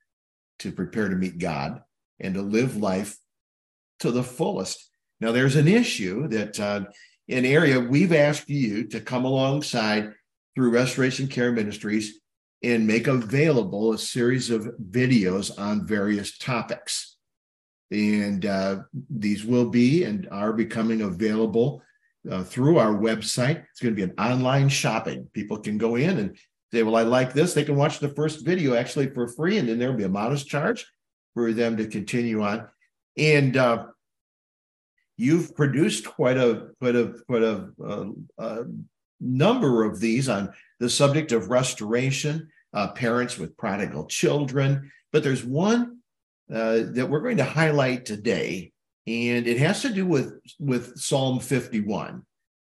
to 0.60 0.72
prepare 0.72 1.08
to 1.08 1.14
meet 1.14 1.38
God 1.38 1.82
and 2.18 2.34
to 2.34 2.42
live 2.42 2.76
life 2.76 3.16
to 4.00 4.10
the 4.10 4.22
fullest. 4.22 4.90
Now, 5.20 5.32
there's 5.32 5.56
an 5.56 5.68
issue 5.68 6.26
that 6.28 6.58
uh, 6.58 6.86
an 7.28 7.44
area 7.44 7.78
we've 7.78 8.12
asked 8.12 8.48
you 8.48 8.84
to 8.88 9.00
come 9.00 9.24
alongside 9.24 10.12
through 10.54 10.70
Restoration 10.70 11.28
Care 11.28 11.52
Ministries 11.52 12.20
and 12.62 12.86
make 12.86 13.06
available 13.06 13.92
a 13.92 13.98
series 13.98 14.50
of 14.50 14.68
videos 14.90 15.56
on 15.58 15.86
various 15.86 16.38
topics. 16.38 17.16
And 17.90 18.46
uh, 18.46 18.80
these 19.08 19.44
will 19.44 19.68
be 19.68 20.04
and 20.04 20.28
are 20.30 20.52
becoming 20.52 21.02
available 21.02 21.82
uh, 22.30 22.42
through 22.44 22.78
our 22.78 22.94
website. 22.94 23.64
It's 23.70 23.80
going 23.80 23.94
to 23.94 24.06
be 24.06 24.10
an 24.10 24.18
online 24.18 24.68
shopping. 24.68 25.28
People 25.32 25.58
can 25.58 25.78
go 25.78 25.96
in 25.96 26.18
and 26.18 26.38
say, 26.72 26.82
Well, 26.82 26.96
I 26.96 27.02
like 27.02 27.32
this. 27.32 27.54
They 27.54 27.64
can 27.64 27.76
watch 27.76 27.98
the 27.98 28.08
first 28.08 28.44
video 28.44 28.74
actually 28.74 29.08
for 29.08 29.28
free, 29.28 29.58
and 29.58 29.68
then 29.68 29.78
there'll 29.78 29.96
be 29.96 30.04
a 30.04 30.08
modest 30.08 30.48
charge 30.48 30.86
for 31.34 31.52
them 31.52 31.76
to 31.76 31.86
continue 31.86 32.42
on. 32.42 32.68
And 33.16 33.56
uh, 33.56 33.86
you've 35.16 35.54
produced 35.54 36.06
quite 36.06 36.36
a 36.36 36.68
quite 36.80 36.96
a 36.96 37.14
quite 37.26 37.42
a, 37.42 37.68
a, 37.84 38.06
a, 38.38 38.64
number 39.22 39.84
of 39.84 40.00
these 40.00 40.30
on 40.30 40.50
the 40.78 40.88
subject 40.88 41.32
of 41.32 41.50
restoration, 41.50 42.48
uh, 42.72 42.88
parents 42.88 43.36
with 43.36 43.56
prodigal 43.58 44.06
children. 44.06 44.90
But 45.12 45.22
there's 45.22 45.44
one 45.44 45.98
uh, 46.50 46.84
that 46.92 47.08
we're 47.10 47.20
going 47.20 47.36
to 47.36 47.44
highlight 47.44 48.06
today, 48.06 48.72
and 49.06 49.46
it 49.46 49.58
has 49.58 49.82
to 49.82 49.90
do 49.90 50.06
with 50.06 50.40
with 50.58 50.96
Psalm 50.96 51.40
51, 51.40 52.24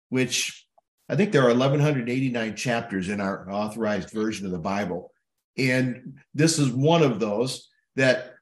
which 0.09 0.62
I 1.09 1.15
think 1.15 1.31
there 1.31 1.43
are 1.43 1.53
1189 1.53 2.55
chapters 2.55 3.09
in 3.09 3.19
our 3.19 3.49
authorized 3.51 4.11
version 4.11 4.45
of 4.45 4.51
the 4.51 4.59
Bible, 4.59 5.11
and 5.57 6.19
this 6.33 6.59
is 6.59 6.71
one 6.71 7.03
of 7.03 7.19
those 7.19 7.69
that 7.95 8.33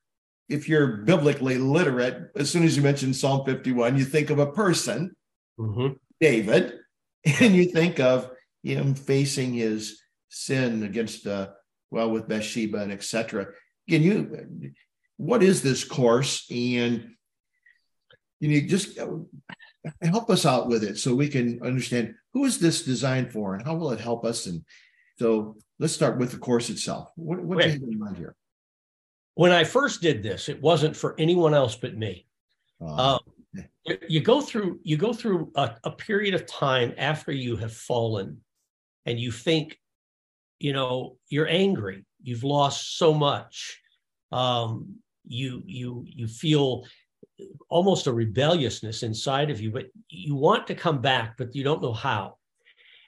if 0.48 0.68
you're 0.68 0.98
biblically 0.98 1.58
literate, 1.58 2.30
as 2.36 2.50
soon 2.50 2.63
as 2.63 2.75
you 2.75 2.84
mention 2.84 3.13
Psalm 3.13 3.46
51, 3.46 3.98
you 3.98 4.06
think 4.06 4.30
of 4.30 4.39
a 4.39 4.51
person, 4.51 5.15
mm-hmm. 5.60 5.94
David, 6.20 6.74
and 7.39 7.56
you 7.56 7.65
think 7.65 8.00
of 8.00 8.32
him 8.63 8.94
facing 8.94 9.53
his 9.53 10.01
sin 10.30 10.84
against, 10.84 11.25
uh, 11.25 11.50
well, 11.89 12.12
with 12.12 12.27
Bathsheba 12.27 12.82
and 12.82 12.91
etc. 12.91 13.48
Can 13.89 14.03
you, 14.03 14.74
what 15.18 15.41
is 15.41 15.62
this 15.62 15.84
course? 15.84 16.46
And 16.51 17.15
you 18.39 18.62
know, 18.62 18.68
just 18.68 18.98
help 20.01 20.29
us 20.29 20.45
out 20.45 20.67
with 20.67 20.83
it 20.83 20.97
so 20.97 21.15
we 21.15 21.27
can 21.27 21.61
understand 21.63 22.15
who 22.33 22.45
is 22.45 22.59
this 22.59 22.83
designed 22.83 23.31
for 23.31 23.55
and 23.55 23.63
how 23.63 23.75
will 23.75 23.91
it 23.91 24.00
help 24.00 24.25
us? 24.25 24.45
And 24.45 24.63
so 25.17 25.55
let's 25.79 25.93
start 25.93 26.17
with 26.17 26.31
the 26.31 26.38
course 26.38 26.69
itself. 26.69 27.09
What, 27.15 27.41
what 27.41 27.59
do 27.59 27.65
you 27.65 27.71
have 27.71 27.81
in 27.81 28.00
mind 28.00 28.17
here? 28.17 28.35
when 29.35 29.51
I 29.51 29.63
first 29.63 30.01
did 30.01 30.21
this, 30.21 30.50
it 30.50 30.61
wasn't 30.61 30.95
for 30.95 31.15
anyone 31.17 31.53
else 31.53 31.75
but 31.75 31.97
me. 31.97 32.25
Uh, 32.79 33.19
you 34.07 34.21
go 34.21 34.41
through 34.41 34.79
you 34.83 34.97
go 34.97 35.13
through 35.13 35.51
a, 35.55 35.75
a, 35.83 35.91
period 35.91 36.33
of 36.33 36.45
time 36.47 36.93
after 36.97 37.31
you 37.31 37.55
have 37.57 37.73
fallen, 37.73 38.41
and 39.05 39.19
you 39.19 39.31
think, 39.31 39.79
you 40.59 40.73
know, 40.73 41.17
you're 41.29 41.47
angry. 41.47 42.05
You've 42.23 42.43
lost 42.43 42.97
so 42.97 43.13
much. 43.13 43.79
Um, 44.31 44.95
you 45.27 45.61
you 45.65 46.05
you 46.07 46.27
feel 46.27 46.85
almost 47.69 48.07
a 48.07 48.13
rebelliousness 48.13 49.03
inside 49.03 49.50
of 49.50 49.62
you, 49.62 49.71
but 49.71 49.88
you 50.10 50.36
want 50.36 50.67
to 50.67 50.75
come 50.75 51.01
back, 51.01 51.38
but 51.38 51.55
you 51.55 51.63
don't 51.63 51.81
know 51.81 51.93
how. 51.93 52.38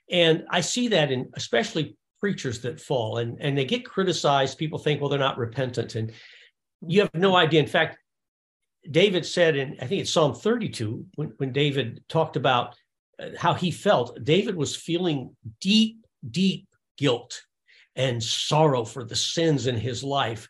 And 0.10 0.46
I 0.50 0.62
see 0.62 0.90
that 0.90 1.12
in 1.12 1.30
especially 1.34 1.98
preachers 2.20 2.62
that 2.62 2.80
fall 2.80 3.18
and, 3.18 3.38
and 3.42 3.58
they 3.58 3.66
get 3.66 3.86
criticized. 3.86 4.58
People 4.58 4.80
think, 4.80 5.02
well, 5.02 5.10
they're 5.10 5.20
not 5.20 5.38
repentant. 5.38 5.96
And 5.96 6.12
you 6.86 7.02
have 7.02 7.14
no 7.14 7.36
idea. 7.36 7.60
In 7.60 7.68
fact, 7.68 7.98
David 8.90 9.26
said 9.26 9.56
in, 9.56 9.78
I 9.82 9.88
think 9.88 10.02
it's 10.02 10.12
Psalm 10.12 10.34
32, 10.34 11.06
when, 11.16 11.34
when 11.38 11.52
David 11.52 12.04
talked 12.10 12.36
about 12.36 12.76
uh, 13.20 13.30
how 13.38 13.54
he 13.54 13.72
felt, 13.72 14.24
David 14.24 14.56
was 14.56 14.76
feeling 14.76 15.36
deep, 15.62 16.06
deep 16.30 16.68
guilt 16.98 17.42
and 17.96 18.22
sorrow 18.22 18.84
for 18.84 19.04
the 19.04 19.16
sins 19.16 19.68
in 19.68 19.76
his 19.76 20.04
life. 20.04 20.50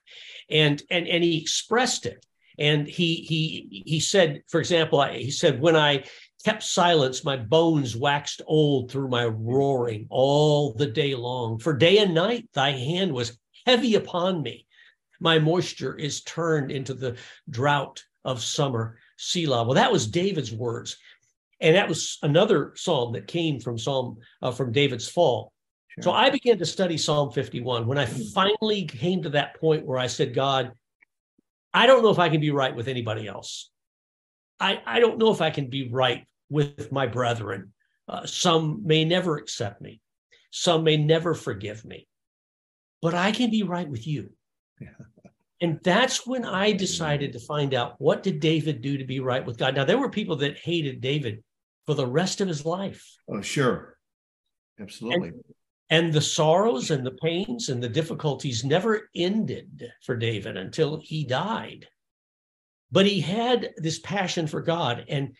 And, 0.50 0.82
and, 0.90 1.08
and 1.08 1.24
he 1.24 1.42
expressed 1.42 2.06
it. 2.06 2.26
And 2.60 2.88
he, 2.88 3.16
he, 3.16 3.84
he 3.86 4.00
said, 4.00 4.44
for 4.48 4.60
example, 4.60 5.04
he 5.04 5.32
said, 5.32 5.60
when 5.60 5.76
I 5.76 6.04
kept 6.44 6.64
silence, 6.64 7.24
my 7.24 7.38
bones 7.38 7.96
waxed 7.96 8.42
old 8.46 8.92
through 8.92 9.08
my 9.08 9.26
roaring 9.26 10.08
all 10.10 10.74
the 10.74 10.88
day 10.88 11.16
long. 11.16 11.58
For 11.60 11.74
day 11.74 12.00
and 12.00 12.14
night 12.14 12.50
thy 12.54 12.72
hand 12.72 13.14
was 13.14 13.38
heavy 13.66 13.96
upon 13.96 14.42
me. 14.42 14.68
My 15.20 15.40
moisture 15.40 15.96
is 15.96 16.22
turned 16.22 16.72
into 16.72 16.94
the 16.94 17.18
drought 17.50 18.04
of 18.26 18.42
summer. 18.42 18.98
Selah. 19.18 19.64
Well, 19.64 19.76
that 19.76 19.92
was 19.92 20.08
David's 20.08 20.52
words. 20.52 20.98
And 21.62 21.76
that 21.76 21.88
was 21.88 22.18
another 22.24 22.74
psalm 22.76 23.14
that 23.14 23.28
came 23.28 23.60
from 23.60 23.78
Psalm 23.78 24.18
uh, 24.42 24.52
from 24.52 24.74
David's 24.74 25.08
fall. 25.08 25.54
Sure. 25.88 26.04
So 26.04 26.12
I 26.12 26.30
began 26.30 26.58
to 26.58 26.66
study 26.66 26.98
Psalm 26.98 27.32
51 27.32 27.88
when 27.88 27.98
I 27.98 28.06
finally 28.06 28.86
came 28.86 29.22
to 29.24 29.30
that 29.30 29.60
point 29.60 29.86
where 29.86 29.98
I 29.98 30.08
said, 30.08 30.34
God, 30.34 30.74
I 31.74 31.88
don't 31.88 32.04
know 32.04 32.12
if 32.12 32.20
I 32.20 32.30
can 32.30 32.42
be 32.42 32.52
right 32.52 32.76
with 32.76 32.88
anybody 32.88 33.28
else. 33.28 33.72
I, 34.60 34.82
I 34.86 35.00
don't 35.00 35.18
know 35.18 35.32
if 35.32 35.42
I 35.42 35.50
can 35.50 35.70
be 35.70 35.90
right 35.90 36.26
with 36.50 36.92
my 36.92 37.08
brethren. 37.08 37.74
Uh, 38.08 38.26
some 38.26 38.82
may 38.86 39.06
never 39.06 39.38
accept 39.38 39.82
me, 39.82 40.02
some 40.52 40.84
may 40.84 40.98
never 40.98 41.34
forgive 41.34 41.84
me, 41.86 42.08
but 43.02 43.14
I 43.14 43.32
can 43.32 43.50
be 43.50 43.64
right 43.64 43.90
with 43.90 44.06
you. 44.08 44.32
And 45.64 45.80
that's 45.82 46.28
when 46.28 46.44
I 46.44 46.74
decided 46.74 47.32
to 47.32 47.40
find 47.40 47.74
out 47.74 47.96
what 47.98 48.22
did 48.22 48.42
David 48.42 48.82
do 48.82 48.98
to 48.98 49.06
be 49.06 49.22
right 49.22 49.46
with 49.46 49.58
God. 49.58 49.76
Now 49.76 49.86
there 49.86 49.98
were 49.98 50.10
people 50.10 50.36
that 50.38 50.58
hated 50.58 51.00
David 51.00 51.42
for 51.86 51.94
the 51.96 52.06
rest 52.06 52.42
of 52.42 52.50
his 52.50 52.66
life. 52.66 53.02
Oh, 53.30 53.40
sure. 53.40 53.98
Absolutely. 54.78 55.30
And, 55.30 55.44
and 55.94 56.12
the 56.12 56.22
sorrows 56.22 56.90
and 56.90 57.06
the 57.06 57.12
pains 57.12 57.70
and 57.70 57.82
the 57.82 57.88
difficulties 57.88 58.64
never 58.64 59.12
ended 59.16 59.92
for 60.02 60.16
David 60.16 60.58
until 60.58 61.00
he 61.00 61.24
died. 61.24 61.88
But 62.92 63.06
he 63.06 63.22
had 63.22 63.76
this 63.78 64.00
passion 64.00 64.48
for 64.48 64.60
God. 64.62 65.06
And 65.08 65.36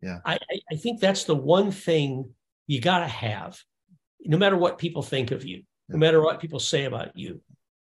yeah. 0.00 0.18
I, 0.24 0.38
I 0.70 0.76
think 0.76 1.00
that's 1.00 1.24
the 1.24 1.34
one 1.34 1.72
thing 1.72 2.30
you 2.68 2.80
got 2.80 3.00
to 3.00 3.08
have, 3.08 3.60
no 4.24 4.38
matter 4.38 4.56
what 4.56 4.78
people 4.78 5.02
think 5.02 5.32
of 5.32 5.44
you, 5.44 5.64
no 5.88 5.98
matter 5.98 6.22
what 6.22 6.38
people 6.38 6.60
say 6.60 6.84
about 6.84 7.16
you. 7.16 7.40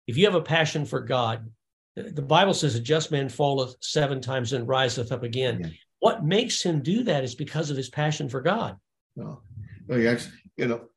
If 0.08 0.16
you 0.16 0.24
have 0.24 0.36
a 0.36 0.42
passion 0.42 0.86
for 0.86 1.02
God, 1.02 1.52
the 1.98 2.22
Bible 2.22 2.54
says 2.54 2.76
a 2.76 2.80
just 2.80 3.12
man 3.12 3.28
falleth 3.28 3.76
seven 3.82 4.22
times 4.22 4.54
and 4.54 4.66
riseth 4.66 5.12
up 5.12 5.24
again. 5.24 5.60
Yeah. 5.60 5.70
What 6.00 6.24
makes 6.24 6.62
him 6.62 6.82
do 6.82 7.04
that 7.04 7.26
is 7.26 7.36
because 7.36 7.70
of 7.70 7.76
his 7.76 7.90
passion 7.90 8.30
for 8.30 8.40
God. 8.40 8.78
Well, 9.14 9.44
well 9.90 10.00
yes, 10.00 10.32
you 10.56 10.68
know, 10.68 10.88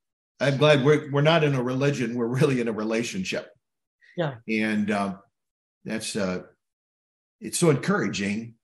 I'm 0.40 0.56
glad 0.56 0.84
we're 0.84 1.10
we're 1.10 1.22
not 1.22 1.44
in 1.44 1.54
a 1.54 1.62
religion. 1.62 2.14
We're 2.14 2.26
really 2.26 2.60
in 2.60 2.68
a 2.68 2.72
relationship. 2.72 3.48
Yeah, 4.16 4.34
and 4.48 4.90
um, 4.90 5.18
that's 5.84 6.16
uh, 6.16 6.42
it's 7.40 7.58
so 7.58 7.70
encouraging 7.70 8.54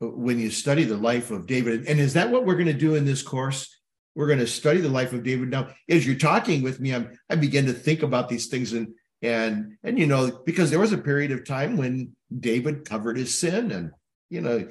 when 0.00 0.38
you 0.38 0.50
study 0.50 0.84
the 0.84 0.96
life 0.96 1.30
of 1.30 1.46
David. 1.46 1.86
And 1.86 1.98
is 1.98 2.14
that 2.14 2.30
what 2.30 2.44
we're 2.44 2.54
going 2.54 2.66
to 2.66 2.72
do 2.72 2.94
in 2.94 3.04
this 3.04 3.22
course? 3.22 3.74
We're 4.14 4.26
going 4.26 4.38
to 4.38 4.46
study 4.46 4.80
the 4.80 4.88
life 4.88 5.12
of 5.12 5.22
David. 5.22 5.50
Now, 5.50 5.68
as 5.88 6.06
you're 6.06 6.16
talking 6.16 6.62
with 6.62 6.80
me, 6.80 6.94
I'm, 6.94 7.18
I 7.28 7.36
begin 7.36 7.66
to 7.66 7.72
think 7.72 8.02
about 8.02 8.28
these 8.28 8.46
things 8.46 8.72
and 8.72 8.88
and 9.22 9.76
and 9.82 9.98
you 9.98 10.06
know 10.06 10.40
because 10.44 10.70
there 10.70 10.78
was 10.78 10.92
a 10.92 10.98
period 10.98 11.32
of 11.32 11.44
time 11.44 11.76
when 11.76 12.14
David 12.38 12.84
covered 12.84 13.16
his 13.16 13.38
sin, 13.38 13.72
and 13.72 13.90
you 14.30 14.40
know, 14.40 14.68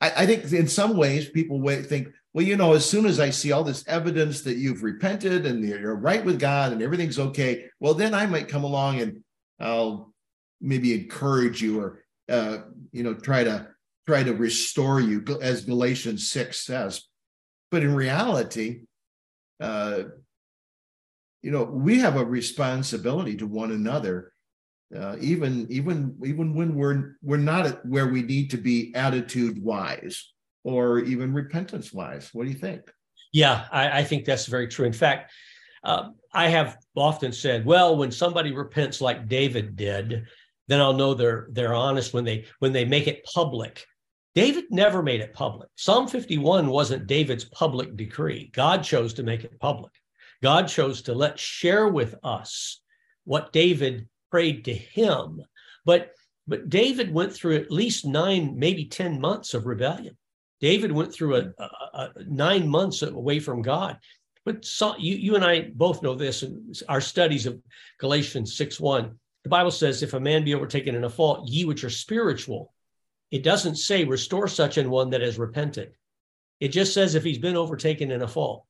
I, 0.00 0.12
I 0.18 0.26
think 0.26 0.52
in 0.52 0.68
some 0.68 0.96
ways 0.96 1.28
people 1.28 1.60
think, 1.82 2.08
well, 2.34 2.44
you 2.44 2.56
know, 2.56 2.72
as 2.72 2.84
soon 2.84 3.06
as 3.06 3.20
I 3.20 3.30
see 3.30 3.52
all 3.52 3.62
this 3.62 3.86
evidence 3.86 4.42
that 4.42 4.56
you've 4.56 4.82
repented 4.82 5.46
and 5.46 5.64
you're 5.64 5.94
right 5.94 6.24
with 6.24 6.40
God 6.40 6.72
and 6.72 6.82
everything's 6.82 7.20
okay, 7.20 7.66
well, 7.78 7.94
then 7.94 8.12
I 8.12 8.26
might 8.26 8.48
come 8.48 8.64
along 8.64 9.00
and 9.00 9.22
I'll 9.60 10.12
maybe 10.60 10.92
encourage 10.94 11.62
you 11.62 11.80
or 11.80 12.02
uh, 12.28 12.58
you 12.90 13.04
know 13.04 13.14
try 13.14 13.44
to 13.44 13.68
try 14.06 14.24
to 14.24 14.34
restore 14.34 15.00
you, 15.00 15.24
as 15.40 15.64
Galatians 15.64 16.28
6 16.30 16.58
says. 16.58 17.04
But 17.70 17.82
in 17.82 17.94
reality, 17.94 18.80
uh, 19.60 20.02
you 21.40 21.52
know, 21.52 21.62
we 21.62 22.00
have 22.00 22.16
a 22.16 22.24
responsibility 22.24 23.36
to 23.36 23.46
one 23.46 23.70
another, 23.70 24.32
uh, 24.94 25.16
even 25.20 25.68
even 25.70 26.16
even 26.24 26.52
when 26.54 26.74
we're 26.74 27.16
we're 27.22 27.36
not 27.36 27.86
where 27.86 28.08
we 28.08 28.22
need 28.22 28.50
to 28.50 28.56
be 28.56 28.92
attitude 28.96 29.62
wise 29.62 30.33
or 30.64 30.98
even 31.00 31.32
repentance 31.32 31.92
wise. 31.92 32.30
What 32.32 32.44
do 32.44 32.50
you 32.50 32.58
think? 32.58 32.90
Yeah, 33.32 33.66
I, 33.70 34.00
I 34.00 34.04
think 34.04 34.24
that's 34.24 34.46
very 34.46 34.68
true. 34.68 34.86
In 34.86 34.92
fact, 34.92 35.32
uh, 35.84 36.08
I 36.32 36.48
have 36.48 36.78
often 36.96 37.32
said, 37.32 37.64
well, 37.64 37.96
when 37.96 38.10
somebody 38.10 38.52
repents 38.52 39.00
like 39.00 39.28
David 39.28 39.76
did, 39.76 40.26
then 40.66 40.80
I'll 40.80 40.94
know 40.94 41.14
they're 41.14 41.48
they're 41.52 41.74
honest 41.74 42.14
when 42.14 42.24
they 42.24 42.46
when 42.58 42.72
they 42.72 42.84
make 42.84 43.06
it 43.06 43.24
public 43.24 43.86
David 44.34 44.64
never 44.70 45.02
made 45.02 45.20
it 45.20 45.32
public. 45.32 45.68
Psalm 45.76 46.08
51 46.08 46.66
wasn't 46.66 47.06
David's 47.06 47.44
public 47.44 47.96
decree. 47.96 48.50
God 48.52 48.82
chose 48.82 49.14
to 49.14 49.22
make 49.22 49.44
it 49.44 49.60
public. 49.60 49.92
God 50.42 50.66
chose 50.66 51.02
to 51.02 51.14
let 51.14 51.38
share 51.38 51.88
with 51.88 52.16
us 52.24 52.80
what 53.24 53.52
David 53.52 54.08
prayed 54.30 54.64
to 54.64 54.74
him. 54.74 55.40
But 55.84 56.10
but 56.46 56.68
David 56.68 57.14
went 57.14 57.32
through 57.32 57.56
at 57.56 57.70
least 57.70 58.04
nine, 58.04 58.58
maybe 58.58 58.84
10 58.84 59.18
months 59.18 59.54
of 59.54 59.64
rebellion. 59.64 60.18
David 60.60 60.92
went 60.92 61.12
through 61.12 61.36
a, 61.36 61.52
a, 61.58 61.68
a 61.94 62.10
nine 62.26 62.68
months 62.68 63.02
away 63.02 63.40
from 63.40 63.62
God. 63.62 63.98
But 64.44 64.64
so, 64.64 64.96
you, 64.98 65.16
you 65.16 65.36
and 65.36 65.44
I 65.44 65.70
both 65.74 66.02
know 66.02 66.14
this 66.14 66.42
in 66.42 66.72
our 66.88 67.00
studies 67.00 67.46
of 67.46 67.60
Galatians 67.98 68.56
6 68.56 68.78
1. 68.78 69.18
The 69.44 69.50
Bible 69.50 69.70
says, 69.70 70.02
if 70.02 70.14
a 70.14 70.20
man 70.20 70.44
be 70.44 70.54
overtaken 70.54 70.94
in 70.94 71.04
a 71.04 71.10
fault, 71.10 71.48
ye 71.48 71.64
which 71.64 71.84
are 71.84 71.90
spiritual, 71.90 72.72
it 73.30 73.42
doesn't 73.42 73.76
say 73.76 74.04
restore 74.04 74.48
such 74.48 74.78
an 74.78 74.90
one 74.90 75.10
that 75.10 75.20
has 75.20 75.38
repented. 75.38 75.92
It 76.60 76.68
just 76.68 76.94
says 76.94 77.14
if 77.14 77.24
he's 77.24 77.38
been 77.38 77.56
overtaken 77.56 78.10
in 78.10 78.22
a 78.22 78.28
fault. 78.28 78.64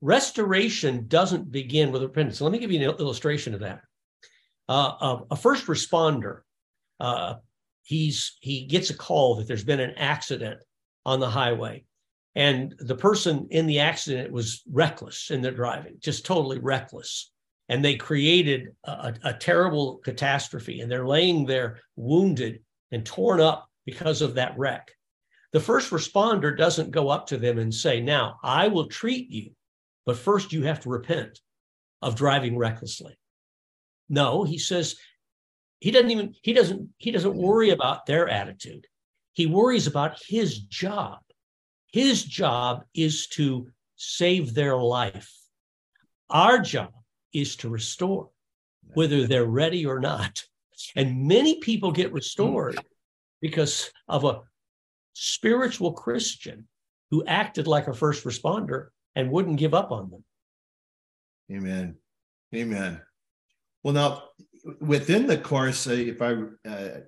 Restoration 0.00 1.08
doesn't 1.08 1.50
begin 1.50 1.90
with 1.90 2.02
repentance. 2.02 2.40
Let 2.40 2.52
me 2.52 2.58
give 2.58 2.70
you 2.70 2.88
an 2.88 2.96
illustration 2.98 3.54
of 3.54 3.60
that. 3.60 3.80
Uh, 4.68 4.92
a, 5.00 5.20
a, 5.32 5.36
first 5.36 5.66
responder, 5.66 6.42
uh, 7.00 7.36
he's 7.82 8.36
he 8.40 8.66
gets 8.66 8.90
a 8.90 8.94
call 8.94 9.36
that 9.36 9.48
there's 9.48 9.64
been 9.64 9.80
an 9.80 9.94
accident 9.96 10.60
on 11.08 11.20
the 11.20 11.30
highway, 11.30 11.82
and 12.34 12.74
the 12.80 12.94
person 12.94 13.48
in 13.50 13.66
the 13.66 13.80
accident 13.80 14.30
was 14.30 14.62
reckless 14.70 15.30
in 15.30 15.40
their 15.40 15.52
driving, 15.52 15.96
just 16.00 16.26
totally 16.26 16.58
reckless, 16.58 17.32
and 17.70 17.82
they 17.82 17.94
created 17.96 18.68
a, 18.84 19.14
a 19.24 19.32
terrible 19.32 19.96
catastrophe, 20.04 20.82
and 20.82 20.92
they're 20.92 21.06
laying 21.06 21.46
there 21.46 21.80
wounded 21.96 22.60
and 22.92 23.06
torn 23.06 23.40
up 23.40 23.70
because 23.86 24.20
of 24.20 24.34
that 24.34 24.58
wreck. 24.58 24.90
The 25.54 25.60
first 25.60 25.90
responder 25.92 26.54
doesn't 26.54 26.90
go 26.90 27.08
up 27.08 27.28
to 27.28 27.38
them 27.38 27.58
and 27.58 27.74
say, 27.74 28.02
"Now 28.02 28.38
I 28.42 28.68
will 28.68 28.86
treat 28.86 29.30
you." 29.30 29.52
But 30.04 30.18
first, 30.18 30.52
you 30.52 30.64
have 30.64 30.80
to 30.80 30.90
repent 30.90 31.40
of 32.02 32.16
driving 32.16 32.58
recklessly. 32.58 33.18
No, 34.10 34.44
he 34.44 34.58
says 34.58 34.96
he 35.80 35.90
doesn't 35.90 36.10
even 36.10 36.34
he 36.42 36.52
doesn't 36.52 36.90
he 36.98 37.12
doesn't 37.12 37.34
worry 37.34 37.70
about 37.70 38.04
their 38.04 38.28
attitude. 38.28 38.86
He 39.38 39.46
worries 39.46 39.86
about 39.86 40.20
his 40.26 40.58
job. 40.58 41.20
His 41.92 42.24
job 42.24 42.82
is 42.92 43.28
to 43.28 43.68
save 43.94 44.52
their 44.52 44.76
life. 44.76 45.32
Our 46.28 46.58
job 46.58 46.90
is 47.32 47.54
to 47.58 47.68
restore, 47.68 48.30
whether 48.94 49.28
they're 49.28 49.44
ready 49.44 49.86
or 49.86 50.00
not. 50.00 50.42
And 50.96 51.28
many 51.28 51.60
people 51.60 51.92
get 51.92 52.12
restored 52.12 52.80
because 53.40 53.92
of 54.08 54.24
a 54.24 54.40
spiritual 55.12 55.92
Christian 55.92 56.66
who 57.12 57.24
acted 57.24 57.68
like 57.68 57.86
a 57.86 57.94
first 57.94 58.24
responder 58.24 58.88
and 59.14 59.30
wouldn't 59.30 59.60
give 59.60 59.72
up 59.72 59.92
on 59.92 60.10
them. 60.10 60.24
Amen. 61.52 61.94
Amen. 62.52 63.00
Well, 63.84 63.94
now 63.94 64.24
within 64.80 65.28
the 65.28 65.38
course, 65.38 65.86
uh, 65.86 65.92
if 65.92 66.20
I 66.20 66.32
uh, 66.68 67.00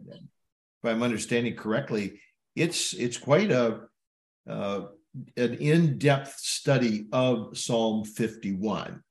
if 0.82 0.90
I'm 0.90 1.02
understanding 1.02 1.56
correctly, 1.56 2.20
it's 2.56 2.92
it's 2.94 3.18
quite 3.18 3.50
a 3.50 3.82
uh, 4.48 4.82
an 5.36 5.54
in-depth 5.54 6.38
study 6.38 7.06
of 7.12 7.56
Psalm 7.56 8.04
51. 8.04 9.02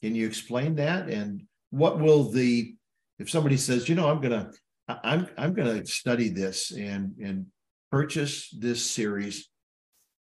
Can 0.00 0.14
you 0.14 0.26
explain 0.26 0.74
that? 0.76 1.08
And 1.08 1.44
what 1.70 1.98
will 1.98 2.30
the 2.30 2.74
if 3.18 3.30
somebody 3.30 3.56
says, 3.56 3.88
you 3.88 3.94
know, 3.94 4.08
I'm 4.08 4.20
gonna 4.20 4.50
I'm 4.88 5.28
I'm 5.38 5.54
gonna 5.54 5.84
study 5.86 6.28
this 6.28 6.70
and 6.72 7.14
and 7.22 7.46
purchase 7.90 8.50
this 8.50 8.84
series 8.84 9.48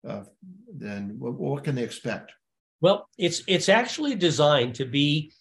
uh, 0.08 0.24
then 0.74 1.16
what, 1.18 1.34
what 1.36 1.64
can 1.64 1.76
they 1.76 1.84
expect? 1.84 2.32
Well, 2.82 3.08
it's 3.18 3.44
it's 3.48 3.70
actually 3.70 4.16
designed 4.16 4.76
to 4.76 4.86
be 4.86 5.32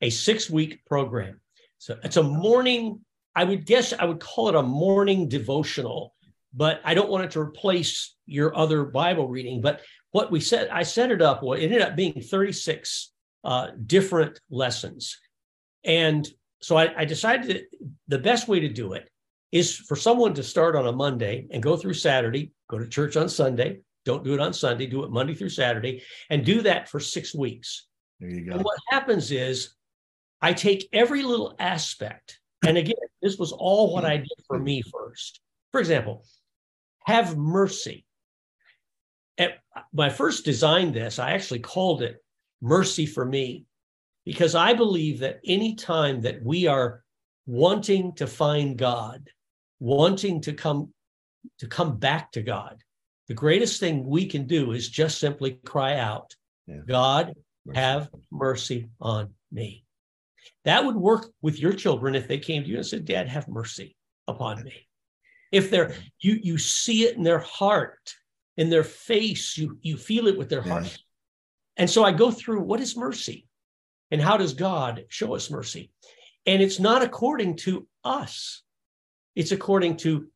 a 0.00 0.10
six 0.10 0.48
week 0.48 0.84
program. 0.86 1.40
So 1.78 1.98
it's 2.04 2.16
a 2.16 2.22
morning. 2.22 3.00
I 3.34 3.44
would 3.44 3.66
guess 3.66 3.92
I 3.92 4.04
would 4.04 4.20
call 4.20 4.48
it 4.48 4.54
a 4.54 4.62
morning 4.62 5.28
devotional, 5.28 6.14
but 6.52 6.80
I 6.84 6.94
don't 6.94 7.10
want 7.10 7.24
it 7.24 7.30
to 7.32 7.40
replace 7.40 8.16
your 8.26 8.56
other 8.56 8.84
Bible 8.84 9.28
reading. 9.28 9.60
But 9.60 9.80
what 10.10 10.30
we 10.30 10.40
said, 10.40 10.68
I 10.68 10.82
set 10.82 11.10
it 11.10 11.22
up. 11.22 11.42
Well, 11.42 11.58
it 11.58 11.64
ended 11.64 11.82
up 11.82 11.96
being 11.96 12.20
36 12.20 13.12
uh, 13.44 13.68
different 13.86 14.38
lessons, 14.50 15.18
and 15.84 16.28
so 16.60 16.76
I, 16.76 17.00
I 17.00 17.04
decided 17.04 17.48
that 17.48 17.62
the 18.08 18.18
best 18.18 18.46
way 18.46 18.60
to 18.60 18.68
do 18.68 18.92
it 18.92 19.08
is 19.50 19.76
for 19.76 19.96
someone 19.96 20.32
to 20.34 20.42
start 20.42 20.76
on 20.76 20.86
a 20.86 20.92
Monday 20.92 21.46
and 21.50 21.62
go 21.62 21.76
through 21.76 21.94
Saturday, 21.94 22.52
go 22.70 22.78
to 22.78 22.88
church 22.88 23.16
on 23.16 23.28
Sunday, 23.28 23.80
don't 24.04 24.24
do 24.24 24.34
it 24.34 24.40
on 24.40 24.52
Sunday, 24.52 24.86
do 24.86 25.04
it 25.04 25.10
Monday 25.10 25.34
through 25.34 25.50
Saturday, 25.50 26.02
and 26.30 26.44
do 26.44 26.62
that 26.62 26.88
for 26.88 27.00
six 27.00 27.34
weeks. 27.34 27.86
There 28.18 28.30
you 28.30 28.46
go. 28.46 28.52
And 28.52 28.62
what 28.62 28.78
happens 28.90 29.30
is 29.30 29.74
I 30.40 30.52
take 30.52 30.88
every 30.92 31.22
little 31.22 31.54
aspect. 31.58 32.40
And 32.64 32.78
again, 32.78 32.94
this 33.20 33.38
was 33.38 33.52
all 33.52 33.92
what 33.92 34.04
I 34.04 34.18
did 34.18 34.44
for 34.46 34.58
me 34.58 34.82
first. 34.82 35.40
For 35.72 35.80
example, 35.80 36.24
have 37.04 37.36
mercy. 37.36 38.04
At, 39.38 39.58
when 39.90 40.10
I 40.10 40.12
first 40.12 40.44
designed 40.44 40.94
this, 40.94 41.18
I 41.18 41.32
actually 41.32 41.60
called 41.60 42.02
it 42.02 42.22
Mercy 42.60 43.06
for 43.06 43.24
Me, 43.24 43.64
because 44.24 44.54
I 44.54 44.74
believe 44.74 45.18
that 45.20 45.40
any 45.44 45.74
time 45.74 46.20
that 46.20 46.42
we 46.44 46.66
are 46.66 47.02
wanting 47.46 48.14
to 48.14 48.26
find 48.26 48.76
God, 48.76 49.28
wanting 49.80 50.40
to 50.42 50.52
come 50.52 50.92
to 51.58 51.66
come 51.66 51.96
back 51.96 52.30
to 52.32 52.42
God, 52.42 52.82
the 53.26 53.34
greatest 53.34 53.80
thing 53.80 54.06
we 54.06 54.26
can 54.26 54.46
do 54.46 54.72
is 54.72 54.88
just 54.88 55.18
simply 55.18 55.58
cry 55.64 55.96
out, 55.96 56.36
yeah. 56.66 56.76
God, 56.86 57.34
mercy. 57.66 57.80
have 57.80 58.10
mercy 58.30 58.88
on 59.00 59.30
me. 59.50 59.84
That 60.64 60.84
would 60.84 60.96
work 60.96 61.32
with 61.42 61.58
your 61.58 61.72
children 61.72 62.14
if 62.14 62.28
they 62.28 62.38
came 62.38 62.62
to 62.62 62.68
you 62.68 62.76
and 62.76 62.86
said, 62.86 63.04
Dad, 63.04 63.28
have 63.28 63.48
mercy 63.48 63.96
upon 64.28 64.62
me. 64.62 64.86
If 65.50 65.70
they're 65.70 65.94
you 66.20 66.38
you 66.42 66.58
see 66.58 67.04
it 67.04 67.16
in 67.16 67.22
their 67.22 67.40
heart, 67.40 68.14
in 68.56 68.70
their 68.70 68.84
face, 68.84 69.56
you 69.56 69.78
you 69.82 69.96
feel 69.96 70.26
it 70.26 70.38
with 70.38 70.48
their 70.48 70.62
heart. 70.62 70.84
Yeah. 70.84 70.96
And 71.78 71.90
so 71.90 72.04
I 72.04 72.12
go 72.12 72.30
through 72.30 72.62
what 72.62 72.80
is 72.80 72.96
mercy 72.96 73.46
and 74.10 74.20
how 74.20 74.36
does 74.36 74.54
God 74.54 75.04
show 75.08 75.34
us 75.34 75.50
mercy? 75.50 75.90
And 76.46 76.62
it's 76.62 76.80
not 76.80 77.02
according 77.02 77.56
to 77.58 77.86
us. 78.04 78.62
It's 79.34 79.52
according 79.52 79.98
to 79.98 80.28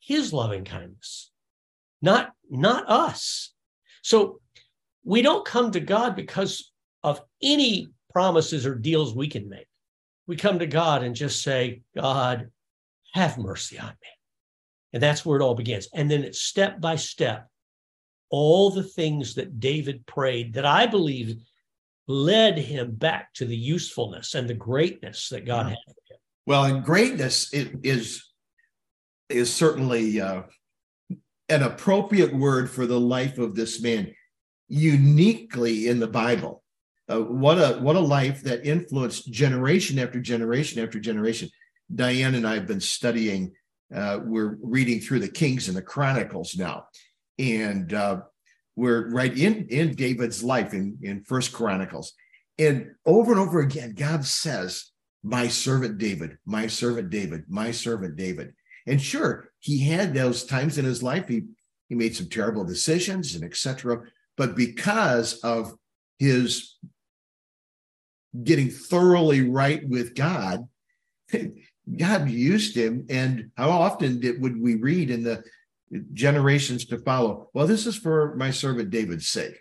his 0.00 0.32
loving 0.32 0.64
kindness 0.64 1.32
not 2.02 2.32
not 2.50 2.84
us. 2.90 3.54
So 4.02 4.40
we 5.04 5.22
don't 5.22 5.46
come 5.46 5.70
to 5.70 5.80
God 5.80 6.16
because 6.16 6.72
of 7.02 7.22
any 7.42 7.88
promises 8.12 8.66
or 8.66 8.74
deals 8.74 9.14
we 9.14 9.28
can 9.28 9.48
make. 9.48 9.66
We 10.26 10.36
come 10.36 10.58
to 10.58 10.66
God 10.66 11.02
and 11.02 11.14
just 11.14 11.42
say, 11.42 11.82
God, 11.96 12.50
have 13.14 13.38
mercy 13.38 13.78
on 13.78 13.88
me. 13.88 14.08
And 14.92 15.02
that's 15.02 15.24
where 15.24 15.38
it 15.38 15.42
all 15.42 15.54
begins. 15.54 15.88
And 15.94 16.10
then 16.10 16.22
it's 16.22 16.40
step 16.40 16.80
by 16.80 16.96
step, 16.96 17.48
all 18.30 18.70
the 18.70 18.82
things 18.82 19.34
that 19.34 19.60
David 19.60 20.06
prayed 20.06 20.54
that 20.54 20.66
I 20.66 20.86
believe 20.86 21.36
led 22.08 22.58
him 22.58 22.94
back 22.94 23.32
to 23.34 23.46
the 23.46 23.56
usefulness 23.56 24.34
and 24.34 24.48
the 24.48 24.54
greatness 24.54 25.28
that 25.30 25.46
God 25.46 25.66
had 25.66 25.78
for 25.86 26.14
him. 26.14 26.18
Well, 26.46 26.64
and 26.64 26.84
greatness 26.84 27.52
is 27.52 28.24
is 29.28 29.54
certainly 29.54 30.20
uh, 30.20 30.42
an 31.48 31.62
appropriate 31.62 32.34
word 32.34 32.70
for 32.70 32.86
the 32.86 33.00
life 33.00 33.38
of 33.38 33.54
this 33.54 33.80
man, 33.80 34.12
uniquely 34.68 35.88
in 35.88 36.00
the 36.00 36.06
Bible. 36.06 36.61
Uh, 37.08 37.20
what 37.20 37.58
a 37.58 37.78
what 37.80 37.96
a 37.96 38.00
life 38.00 38.42
that 38.42 38.64
influenced 38.64 39.30
generation 39.30 39.98
after 39.98 40.20
generation 40.20 40.82
after 40.82 41.00
generation. 41.00 41.48
Diane 41.94 42.34
and 42.34 42.46
I 42.46 42.54
have 42.54 42.66
been 42.66 42.80
studying. 42.80 43.52
Uh, 43.94 44.20
we're 44.24 44.56
reading 44.62 45.00
through 45.00 45.18
the 45.18 45.28
Kings 45.28 45.68
and 45.68 45.76
the 45.76 45.82
Chronicles 45.82 46.56
now, 46.56 46.86
and 47.38 47.92
uh, 47.92 48.20
we're 48.76 49.10
right 49.10 49.36
in 49.36 49.66
in 49.68 49.94
David's 49.94 50.42
life 50.42 50.72
in 50.72 50.98
in 51.02 51.24
First 51.24 51.52
Chronicles, 51.52 52.14
and 52.58 52.92
over 53.04 53.32
and 53.32 53.40
over 53.40 53.60
again, 53.60 53.94
God 53.94 54.24
says, 54.24 54.92
"My 55.22 55.48
servant 55.48 55.98
David, 55.98 56.38
my 56.46 56.68
servant 56.68 57.10
David, 57.10 57.44
my 57.48 57.72
servant 57.72 58.16
David." 58.16 58.54
And 58.86 59.00
sure, 59.00 59.50
he 59.58 59.78
had 59.86 60.14
those 60.14 60.44
times 60.44 60.78
in 60.78 60.84
his 60.84 61.02
life 61.02 61.28
he 61.28 61.42
he 61.88 61.94
made 61.94 62.16
some 62.16 62.28
terrible 62.28 62.64
decisions 62.64 63.34
and 63.34 63.44
etc. 63.44 64.02
But 64.36 64.56
because 64.56 65.34
of 65.40 65.74
his 66.18 66.76
getting 68.42 68.70
thoroughly 68.70 69.48
right 69.48 69.86
with 69.88 70.14
God, 70.14 70.68
God 71.96 72.28
used 72.28 72.76
him. 72.76 73.06
And 73.10 73.50
how 73.56 73.70
often 73.70 74.20
did, 74.20 74.40
would 74.40 74.60
we 74.60 74.76
read 74.76 75.10
in 75.10 75.22
the 75.22 75.44
generations 76.12 76.84
to 76.86 76.98
follow? 76.98 77.50
Well, 77.52 77.66
this 77.66 77.86
is 77.86 77.96
for 77.96 78.34
my 78.36 78.50
servant 78.50 78.90
David's 78.90 79.28
sake 79.28 79.58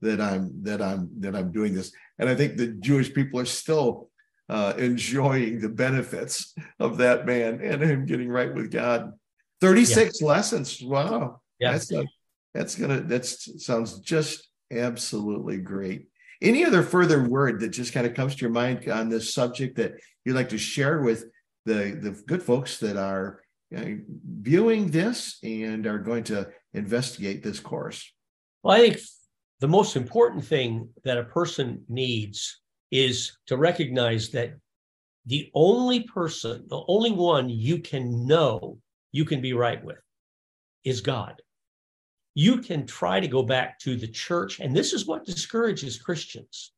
that 0.00 0.20
I'm 0.20 0.62
that 0.64 0.82
I'm 0.82 1.08
that 1.20 1.34
I'm 1.34 1.52
doing 1.52 1.74
this. 1.74 1.92
And 2.18 2.28
I 2.28 2.34
think 2.34 2.56
the 2.56 2.68
Jewish 2.68 3.12
people 3.14 3.40
are 3.40 3.46
still 3.46 4.10
uh, 4.48 4.74
enjoying 4.76 5.60
the 5.60 5.68
benefits 5.68 6.54
of 6.78 6.98
that 6.98 7.24
man 7.24 7.60
and 7.62 7.82
him 7.82 8.04
getting 8.04 8.28
right 8.28 8.52
with 8.52 8.70
God. 8.70 9.12
36 9.60 10.20
yeah. 10.20 10.26
lessons. 10.26 10.82
Wow. 10.82 11.40
Yeah. 11.58 11.72
That's, 11.72 11.92
a, 11.92 12.04
that's 12.52 12.74
gonna 12.74 13.00
that 13.02 13.24
sounds 13.24 14.00
just 14.00 14.48
absolutely 14.70 15.58
great. 15.58 16.08
Any 16.42 16.64
other 16.64 16.82
further 16.82 17.22
word 17.22 17.60
that 17.60 17.68
just 17.68 17.92
kind 17.92 18.04
of 18.04 18.14
comes 18.14 18.34
to 18.34 18.40
your 18.40 18.50
mind 18.50 18.88
on 18.88 19.08
this 19.08 19.32
subject 19.32 19.76
that 19.76 19.92
you'd 20.24 20.34
like 20.34 20.48
to 20.48 20.58
share 20.58 21.00
with 21.00 21.26
the, 21.64 21.96
the 22.02 22.20
good 22.26 22.42
folks 22.42 22.78
that 22.78 22.96
are 22.96 23.40
uh, 23.74 23.84
viewing 24.40 24.90
this 24.90 25.38
and 25.44 25.86
are 25.86 25.98
going 25.98 26.24
to 26.24 26.48
investigate 26.74 27.42
this 27.42 27.60
course? 27.60 28.12
Well, 28.62 28.76
I 28.76 28.80
think 28.80 29.00
the 29.60 29.68
most 29.68 29.96
important 29.96 30.44
thing 30.44 30.88
that 31.04 31.16
a 31.16 31.24
person 31.24 31.84
needs 31.88 32.60
is 32.90 33.38
to 33.46 33.56
recognize 33.56 34.30
that 34.30 34.54
the 35.26 35.48
only 35.54 36.02
person, 36.02 36.64
the 36.68 36.82
only 36.88 37.12
one 37.12 37.48
you 37.48 37.78
can 37.78 38.26
know 38.26 38.78
you 39.12 39.24
can 39.24 39.40
be 39.40 39.52
right 39.52 39.82
with 39.82 40.00
is 40.84 41.00
God. 41.00 41.40
You 42.34 42.58
can 42.58 42.86
try 42.86 43.20
to 43.20 43.28
go 43.28 43.42
back 43.42 43.78
to 43.80 43.96
the 43.96 44.08
church, 44.08 44.60
and 44.60 44.74
this 44.74 44.92
is 44.92 45.06
what 45.06 45.26
discourages 45.26 45.98
Christians. 45.98 46.72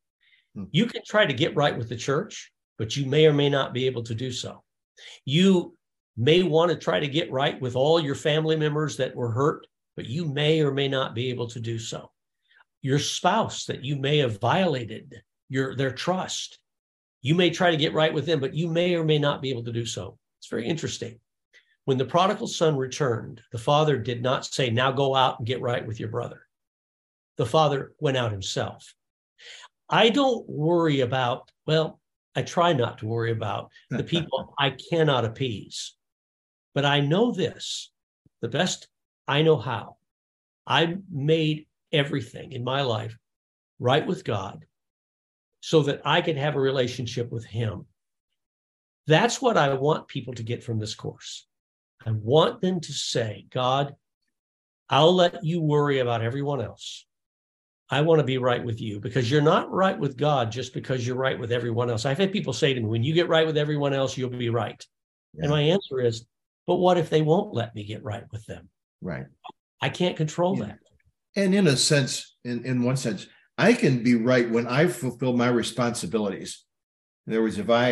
Hmm. 0.55 0.64
You 0.73 0.87
can 0.87 1.03
try 1.07 1.27
to 1.27 1.33
get 1.33 1.55
right 1.55 1.77
with 1.77 1.88
the 1.88 1.97
church, 1.97 2.53
but 2.79 2.97
you 2.97 3.07
may 3.07 3.27
or 3.27 3.33
may 3.33 3.49
not 3.49 3.73
be 3.73 3.87
able 3.87 4.03
to 4.05 4.14
do 4.14 4.33
so. 4.33 4.62
You 5.25 5.77
may 6.17 6.43
want 6.43 6.71
to 6.71 6.77
try 6.77 7.01
to 7.01 7.09
get 7.09 7.31
right 7.31 7.61
with 7.61 7.77
all 7.77 8.01
your 8.01 8.14
family 8.14 8.57
members 8.57 8.97
that 8.97 9.14
were 9.14 9.31
hurt, 9.31 9.67
but 9.97 10.07
you 10.07 10.27
may 10.27 10.61
or 10.61 10.73
may 10.73 10.88
not 10.88 11.14
be 11.14 11.31
able 11.31 11.49
to 11.49 11.61
do 11.61 11.79
so. 11.79 12.11
Your 12.83 12.99
spouse 12.99 13.64
that 13.67 13.85
you 13.85 13.97
may 13.97 14.19
have 14.19 14.40
violated 14.40 15.23
your 15.49 15.77
their 15.77 15.93
trust. 15.93 16.59
You 17.23 17.35
may 17.35 17.51
try 17.51 17.71
to 17.71 17.77
get 17.77 17.95
right 17.95 18.12
with 18.12 18.27
them, 18.27 18.40
but 18.40 18.55
you 18.55 18.69
may 18.69 18.95
or 18.95 19.05
may 19.05 19.19
not 19.19 19.40
be 19.40 19.51
able 19.51 19.64
to 19.64 19.73
do 19.73 19.87
so. 19.87 20.19
It's 20.38 20.49
very 20.49 20.67
interesting. 20.67 21.19
When 21.85 21.99
the 21.99 22.05
prodigal 22.05 22.47
son 22.47 22.77
returned, 22.77 23.42
the 23.53 23.59
father 23.59 23.99
did 23.99 24.23
not 24.23 24.47
say, 24.47 24.70
Now 24.70 24.90
go 24.90 25.14
out 25.14 25.38
and 25.38 25.47
get 25.47 25.61
right 25.61 25.87
with 25.87 26.01
your 26.01 26.09
brother. 26.09 26.42
The 27.37 27.47
father 27.47 27.92
went 28.01 28.16
out 28.16 28.33
himself. 28.33 28.94
I 29.88 30.09
don't 30.09 30.49
worry 30.49 31.01
about, 31.01 31.51
well, 31.66 32.01
I 32.35 32.42
try 32.42 32.73
not 32.73 32.99
to 32.99 33.07
worry 33.07 33.33
about 33.33 33.70
the 33.90 34.05
people 34.14 34.55
I 34.59 34.70
cannot 34.70 35.25
appease. 35.25 35.94
But 36.75 36.85
I 36.85 37.01
know 37.01 37.33
this 37.33 37.90
the 38.40 38.49
best 38.49 38.88
I 39.29 39.42
know 39.42 39.57
how. 39.57 39.97
I 40.66 40.97
made 41.11 41.66
everything 41.92 42.53
in 42.53 42.64
my 42.64 42.83
life 42.83 43.16
right 43.79 44.07
with 44.07 44.25
God 44.25 44.64
so 45.61 45.83
that 45.83 46.03
I 46.05 46.20
can 46.20 46.37
have 46.37 46.57
a 46.57 46.61
relationship 46.61 47.31
with 47.31 47.44
Him. 47.44 47.87
That's 49.07 49.40
what 49.40 49.57
I 49.57 49.73
want 49.75 50.09
people 50.09 50.35
to 50.35 50.42
get 50.42 50.64
from 50.64 50.79
this 50.79 50.94
course. 50.94 51.47
I 52.07 52.11
want 52.11 52.61
them 52.61 52.81
to 52.81 52.93
say, 52.93 53.47
God, 53.51 53.95
I'll 54.90 55.14
let 55.14 55.45
you 55.45 55.61
worry 55.61 56.01
about 56.01 56.23
everyone 56.23 56.61
else. 56.61 57.07
I 57.90 58.01
want 58.01 58.19
to 58.19 58.25
be 58.25 58.38
right 58.38 58.62
with 58.62 58.81
you 58.81 59.01
because 59.01 59.31
you're 59.31 59.43
not 59.43 59.71
right 59.71 59.99
with 59.99 60.17
God 60.17 60.51
just 60.51 60.75
because 60.75 61.07
you're 61.07 61.17
right 61.17 61.38
with 61.38 61.53
everyone 61.53 61.90
else. 61.90 62.07
I've 62.07 62.19
had 62.19 62.33
people 62.33 62.53
say 62.53 62.75
to 62.75 62.81
me, 62.81 62.87
when 62.87 63.03
you 63.03 63.14
get 63.14 63.29
right 63.29 63.47
with 63.47 63.57
everyone 63.57 63.93
else, 63.93 64.17
you'll 64.17 64.31
be 64.31 64.51
right. 64.51 64.85
Yeah. 65.35 65.45
And 65.45 65.51
my 65.51 65.61
answer 65.61 66.01
is, 66.01 66.27
but 66.67 66.77
what 66.77 66.97
if 66.97 67.11
they 67.11 67.23
won't 67.23 67.55
let 67.55 67.75
me 67.75 67.85
get 67.85 68.03
right 68.03 68.25
with 68.33 68.45
them? 68.47 68.69
Right. 69.01 69.27
I 69.81 69.90
can't 69.90 70.17
control 70.17 70.59
yeah. 70.59 70.67
that. 70.67 70.79
And 71.37 71.55
in 71.55 71.67
a 71.67 71.77
sense, 71.77 72.37
in, 72.45 72.64
in 72.64 72.83
one 72.83 72.97
sense, 72.97 73.27
I 73.59 73.75
can 73.75 74.03
be 74.03 74.14
right 74.14 74.51
when 74.51 74.67
I 74.67 74.87
fulfill 74.87 75.37
my 75.37 75.49
responsibilities. 75.49 76.64
In 77.27 77.33
other 77.33 77.43
words, 77.43 77.59
if 77.59 77.71
I 77.71 77.90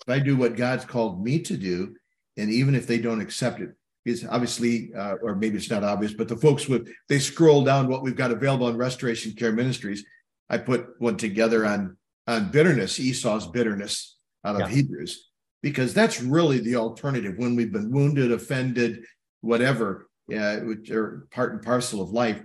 if 0.00 0.08
I 0.08 0.18
do 0.18 0.36
what 0.36 0.56
God's 0.56 0.84
called 0.84 1.22
me 1.22 1.38
to 1.40 1.56
do, 1.56 1.94
and 2.36 2.50
even 2.50 2.74
if 2.74 2.86
they 2.86 2.98
don't 2.98 3.20
accept 3.20 3.60
it, 3.60 3.70
is 4.04 4.26
obviously, 4.28 4.92
uh, 4.94 5.14
or 5.22 5.34
maybe 5.34 5.56
it's 5.56 5.70
not 5.70 5.84
obvious, 5.84 6.12
but 6.12 6.28
the 6.28 6.36
folks 6.36 6.68
with 6.68 6.88
they 7.08 7.18
scroll 7.18 7.64
down 7.64 7.88
what 7.88 8.02
we've 8.02 8.16
got 8.16 8.30
available 8.30 8.66
on 8.66 8.76
Restoration 8.76 9.32
Care 9.32 9.52
Ministries. 9.52 10.04
I 10.50 10.58
put 10.58 10.88
one 10.98 11.16
together 11.16 11.64
on 11.64 11.96
on 12.26 12.50
bitterness, 12.50 13.00
Esau's 13.00 13.46
bitterness 13.46 14.16
out 14.44 14.60
of 14.60 14.68
yeah. 14.68 14.76
Hebrews, 14.76 15.30
because 15.62 15.94
that's 15.94 16.22
really 16.22 16.58
the 16.60 16.76
alternative 16.76 17.34
when 17.36 17.56
we've 17.56 17.72
been 17.72 17.90
wounded, 17.90 18.32
offended, 18.32 19.04
whatever, 19.40 20.08
uh, 20.34 20.56
which 20.58 20.90
are 20.90 21.26
part 21.30 21.52
and 21.52 21.62
parcel 21.62 22.02
of 22.02 22.10
life. 22.10 22.42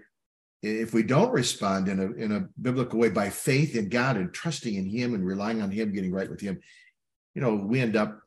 If 0.62 0.94
we 0.94 1.04
don't 1.04 1.32
respond 1.32 1.88
in 1.88 2.00
a 2.00 2.12
in 2.12 2.32
a 2.32 2.48
biblical 2.62 3.00
way 3.00 3.10
by 3.10 3.30
faith 3.30 3.76
in 3.76 3.90
God 3.90 4.16
and 4.16 4.34
trusting 4.34 4.76
in 4.76 4.86
Him 4.86 5.14
and 5.14 5.26
relying 5.26 5.62
on 5.62 5.72
Him, 5.72 5.94
getting 5.94 6.12
right 6.12 6.30
with 6.30 6.42
Him, 6.42 6.60
you 7.36 7.42
know, 7.42 7.56
we 7.56 7.82
end 7.82 7.98
up 7.98 8.22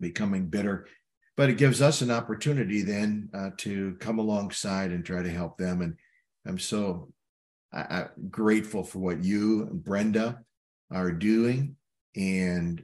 becoming 0.00 0.46
bitter 0.46 0.86
but 1.38 1.48
it 1.48 1.56
gives 1.56 1.80
us 1.80 2.00
an 2.02 2.10
opportunity 2.10 2.82
then 2.82 3.28
uh, 3.32 3.50
to 3.58 3.94
come 4.00 4.18
alongside 4.18 4.90
and 4.90 5.04
try 5.04 5.22
to 5.22 5.30
help 5.30 5.56
them. 5.56 5.82
And 5.82 5.94
I'm 6.44 6.58
so 6.58 7.12
I, 7.72 7.82
I'm 7.82 8.28
grateful 8.28 8.82
for 8.82 8.98
what 8.98 9.22
you 9.22 9.62
and 9.62 9.82
Brenda 9.82 10.40
are 10.90 11.12
doing, 11.12 11.76
and 12.16 12.82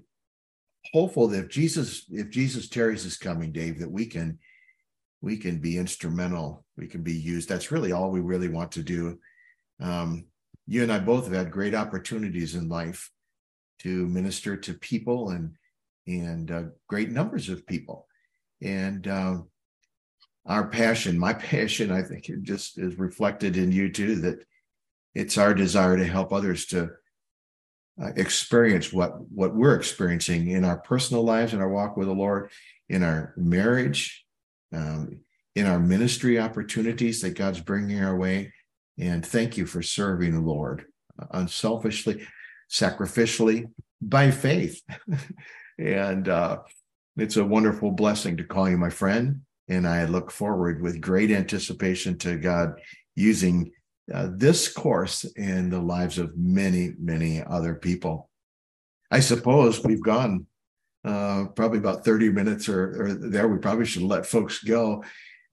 hopeful 0.93 1.27
that 1.29 1.47
if 1.47 1.49
Jesus 1.49 2.05
if 2.11 2.31
Jesus 2.31 2.69
tarries 2.69 3.05
is 3.05 3.17
coming, 3.17 3.51
Dave, 3.51 3.81
that 3.81 3.91
we 3.91 4.07
can 4.07 4.39
we 5.21 5.37
can 5.37 5.59
be 5.59 5.77
instrumental, 5.77 6.65
we 6.77 6.87
can 6.87 7.03
be 7.03 7.15
used. 7.15 7.49
That's 7.49 7.73
really 7.73 7.91
all 7.91 8.13
we 8.13 8.21
really 8.21 8.49
want 8.49 8.71
to 8.73 8.85
do. 8.85 9.19
Um, 9.81 10.27
you 10.69 10.85
and 10.85 10.93
I 10.93 11.01
both 11.01 11.25
have 11.25 11.35
had 11.35 11.51
great 11.51 11.75
opportunities 11.75 12.55
in 12.55 12.69
life 12.69 13.11
to 13.81 14.07
minister 14.07 14.57
to 14.59 14.75
people 14.75 15.31
and 15.31 15.57
and 16.07 16.51
uh, 16.51 16.63
great 16.89 17.11
numbers 17.11 17.49
of 17.49 17.67
people 17.67 18.07
and 18.65 19.07
uh, 19.07 19.37
our 20.47 20.67
passion, 20.69 21.19
my 21.19 21.33
passion, 21.35 21.93
I 21.93 22.03
think 22.03 22.29
it 22.29 22.43
just 22.43 22.79
is 22.79 22.99
reflected 22.99 23.57
in 23.57 23.71
you 23.71 23.93
too, 23.93 24.17
that 24.17 24.45
it's 25.15 25.39
our 25.39 25.55
desire 25.55 25.97
to 25.97 26.07
help 26.07 26.33
others 26.33 26.67
to 26.67 26.91
uh, 28.03 28.11
experience 28.17 28.93
what 28.93 29.21
what 29.31 29.55
we're 29.55 29.77
experiencing 29.77 30.49
in 30.51 30.65
our 30.65 30.79
personal 30.79 31.23
lives, 31.23 31.55
in 31.55 31.61
our 31.61 31.69
walk 31.69 31.97
with 31.97 32.09
the 32.09 32.15
Lord, 32.15 32.51
in 32.89 33.05
our 33.05 33.33
marriage, 33.37 34.25
um, 34.73 35.21
in 35.55 35.67
our 35.67 35.79
ministry 35.79 36.41
opportunities 36.41 37.23
that 37.23 37.39
God's 37.39 37.61
bringing 37.61 38.03
our 38.03 38.17
way. 38.17 38.53
And 38.99 39.25
thank 39.25 39.57
you 39.57 39.67
for 39.67 39.81
serving 39.81 40.33
the 40.33 40.41
Lord 40.41 40.87
unselfishly, 41.31 42.27
sacrificially, 42.69 43.71
by 44.03 44.33
faith. 44.33 44.83
and 45.79 46.29
uh, 46.29 46.59
it's 47.17 47.37
a 47.37 47.45
wonderful 47.45 47.91
blessing 47.91 48.37
to 48.37 48.45
call 48.45 48.69
you 48.69 48.77
my 48.77 48.91
friend. 48.91 49.43
And 49.69 49.87
I 49.87 50.05
look 50.05 50.31
forward 50.31 50.83
with 50.83 51.01
great 51.01 51.31
anticipation 51.31 52.19
to 52.19 52.37
God 52.37 52.81
using 53.15 53.73
uh, 54.13 54.29
this 54.33 54.69
course 54.69 55.25
in 55.25 55.71
the 55.71 55.81
lives 55.81 56.19
of 56.19 56.37
many, 56.37 56.93
many 56.99 57.43
other 57.43 57.75
people. 57.75 58.29
I 59.11 59.21
suppose 59.21 59.83
we've 59.83 60.03
gone 60.03 60.47
uh, 61.05 61.47
probably 61.55 61.79
about 61.79 62.05
30 62.05 62.31
minutes 62.31 62.69
or, 62.69 63.03
or 63.03 63.15
there. 63.15 63.49
We 63.49 63.59
probably 63.59 63.87
should 63.87 64.03
let 64.03 64.27
folks 64.27 64.63
go 64.63 65.05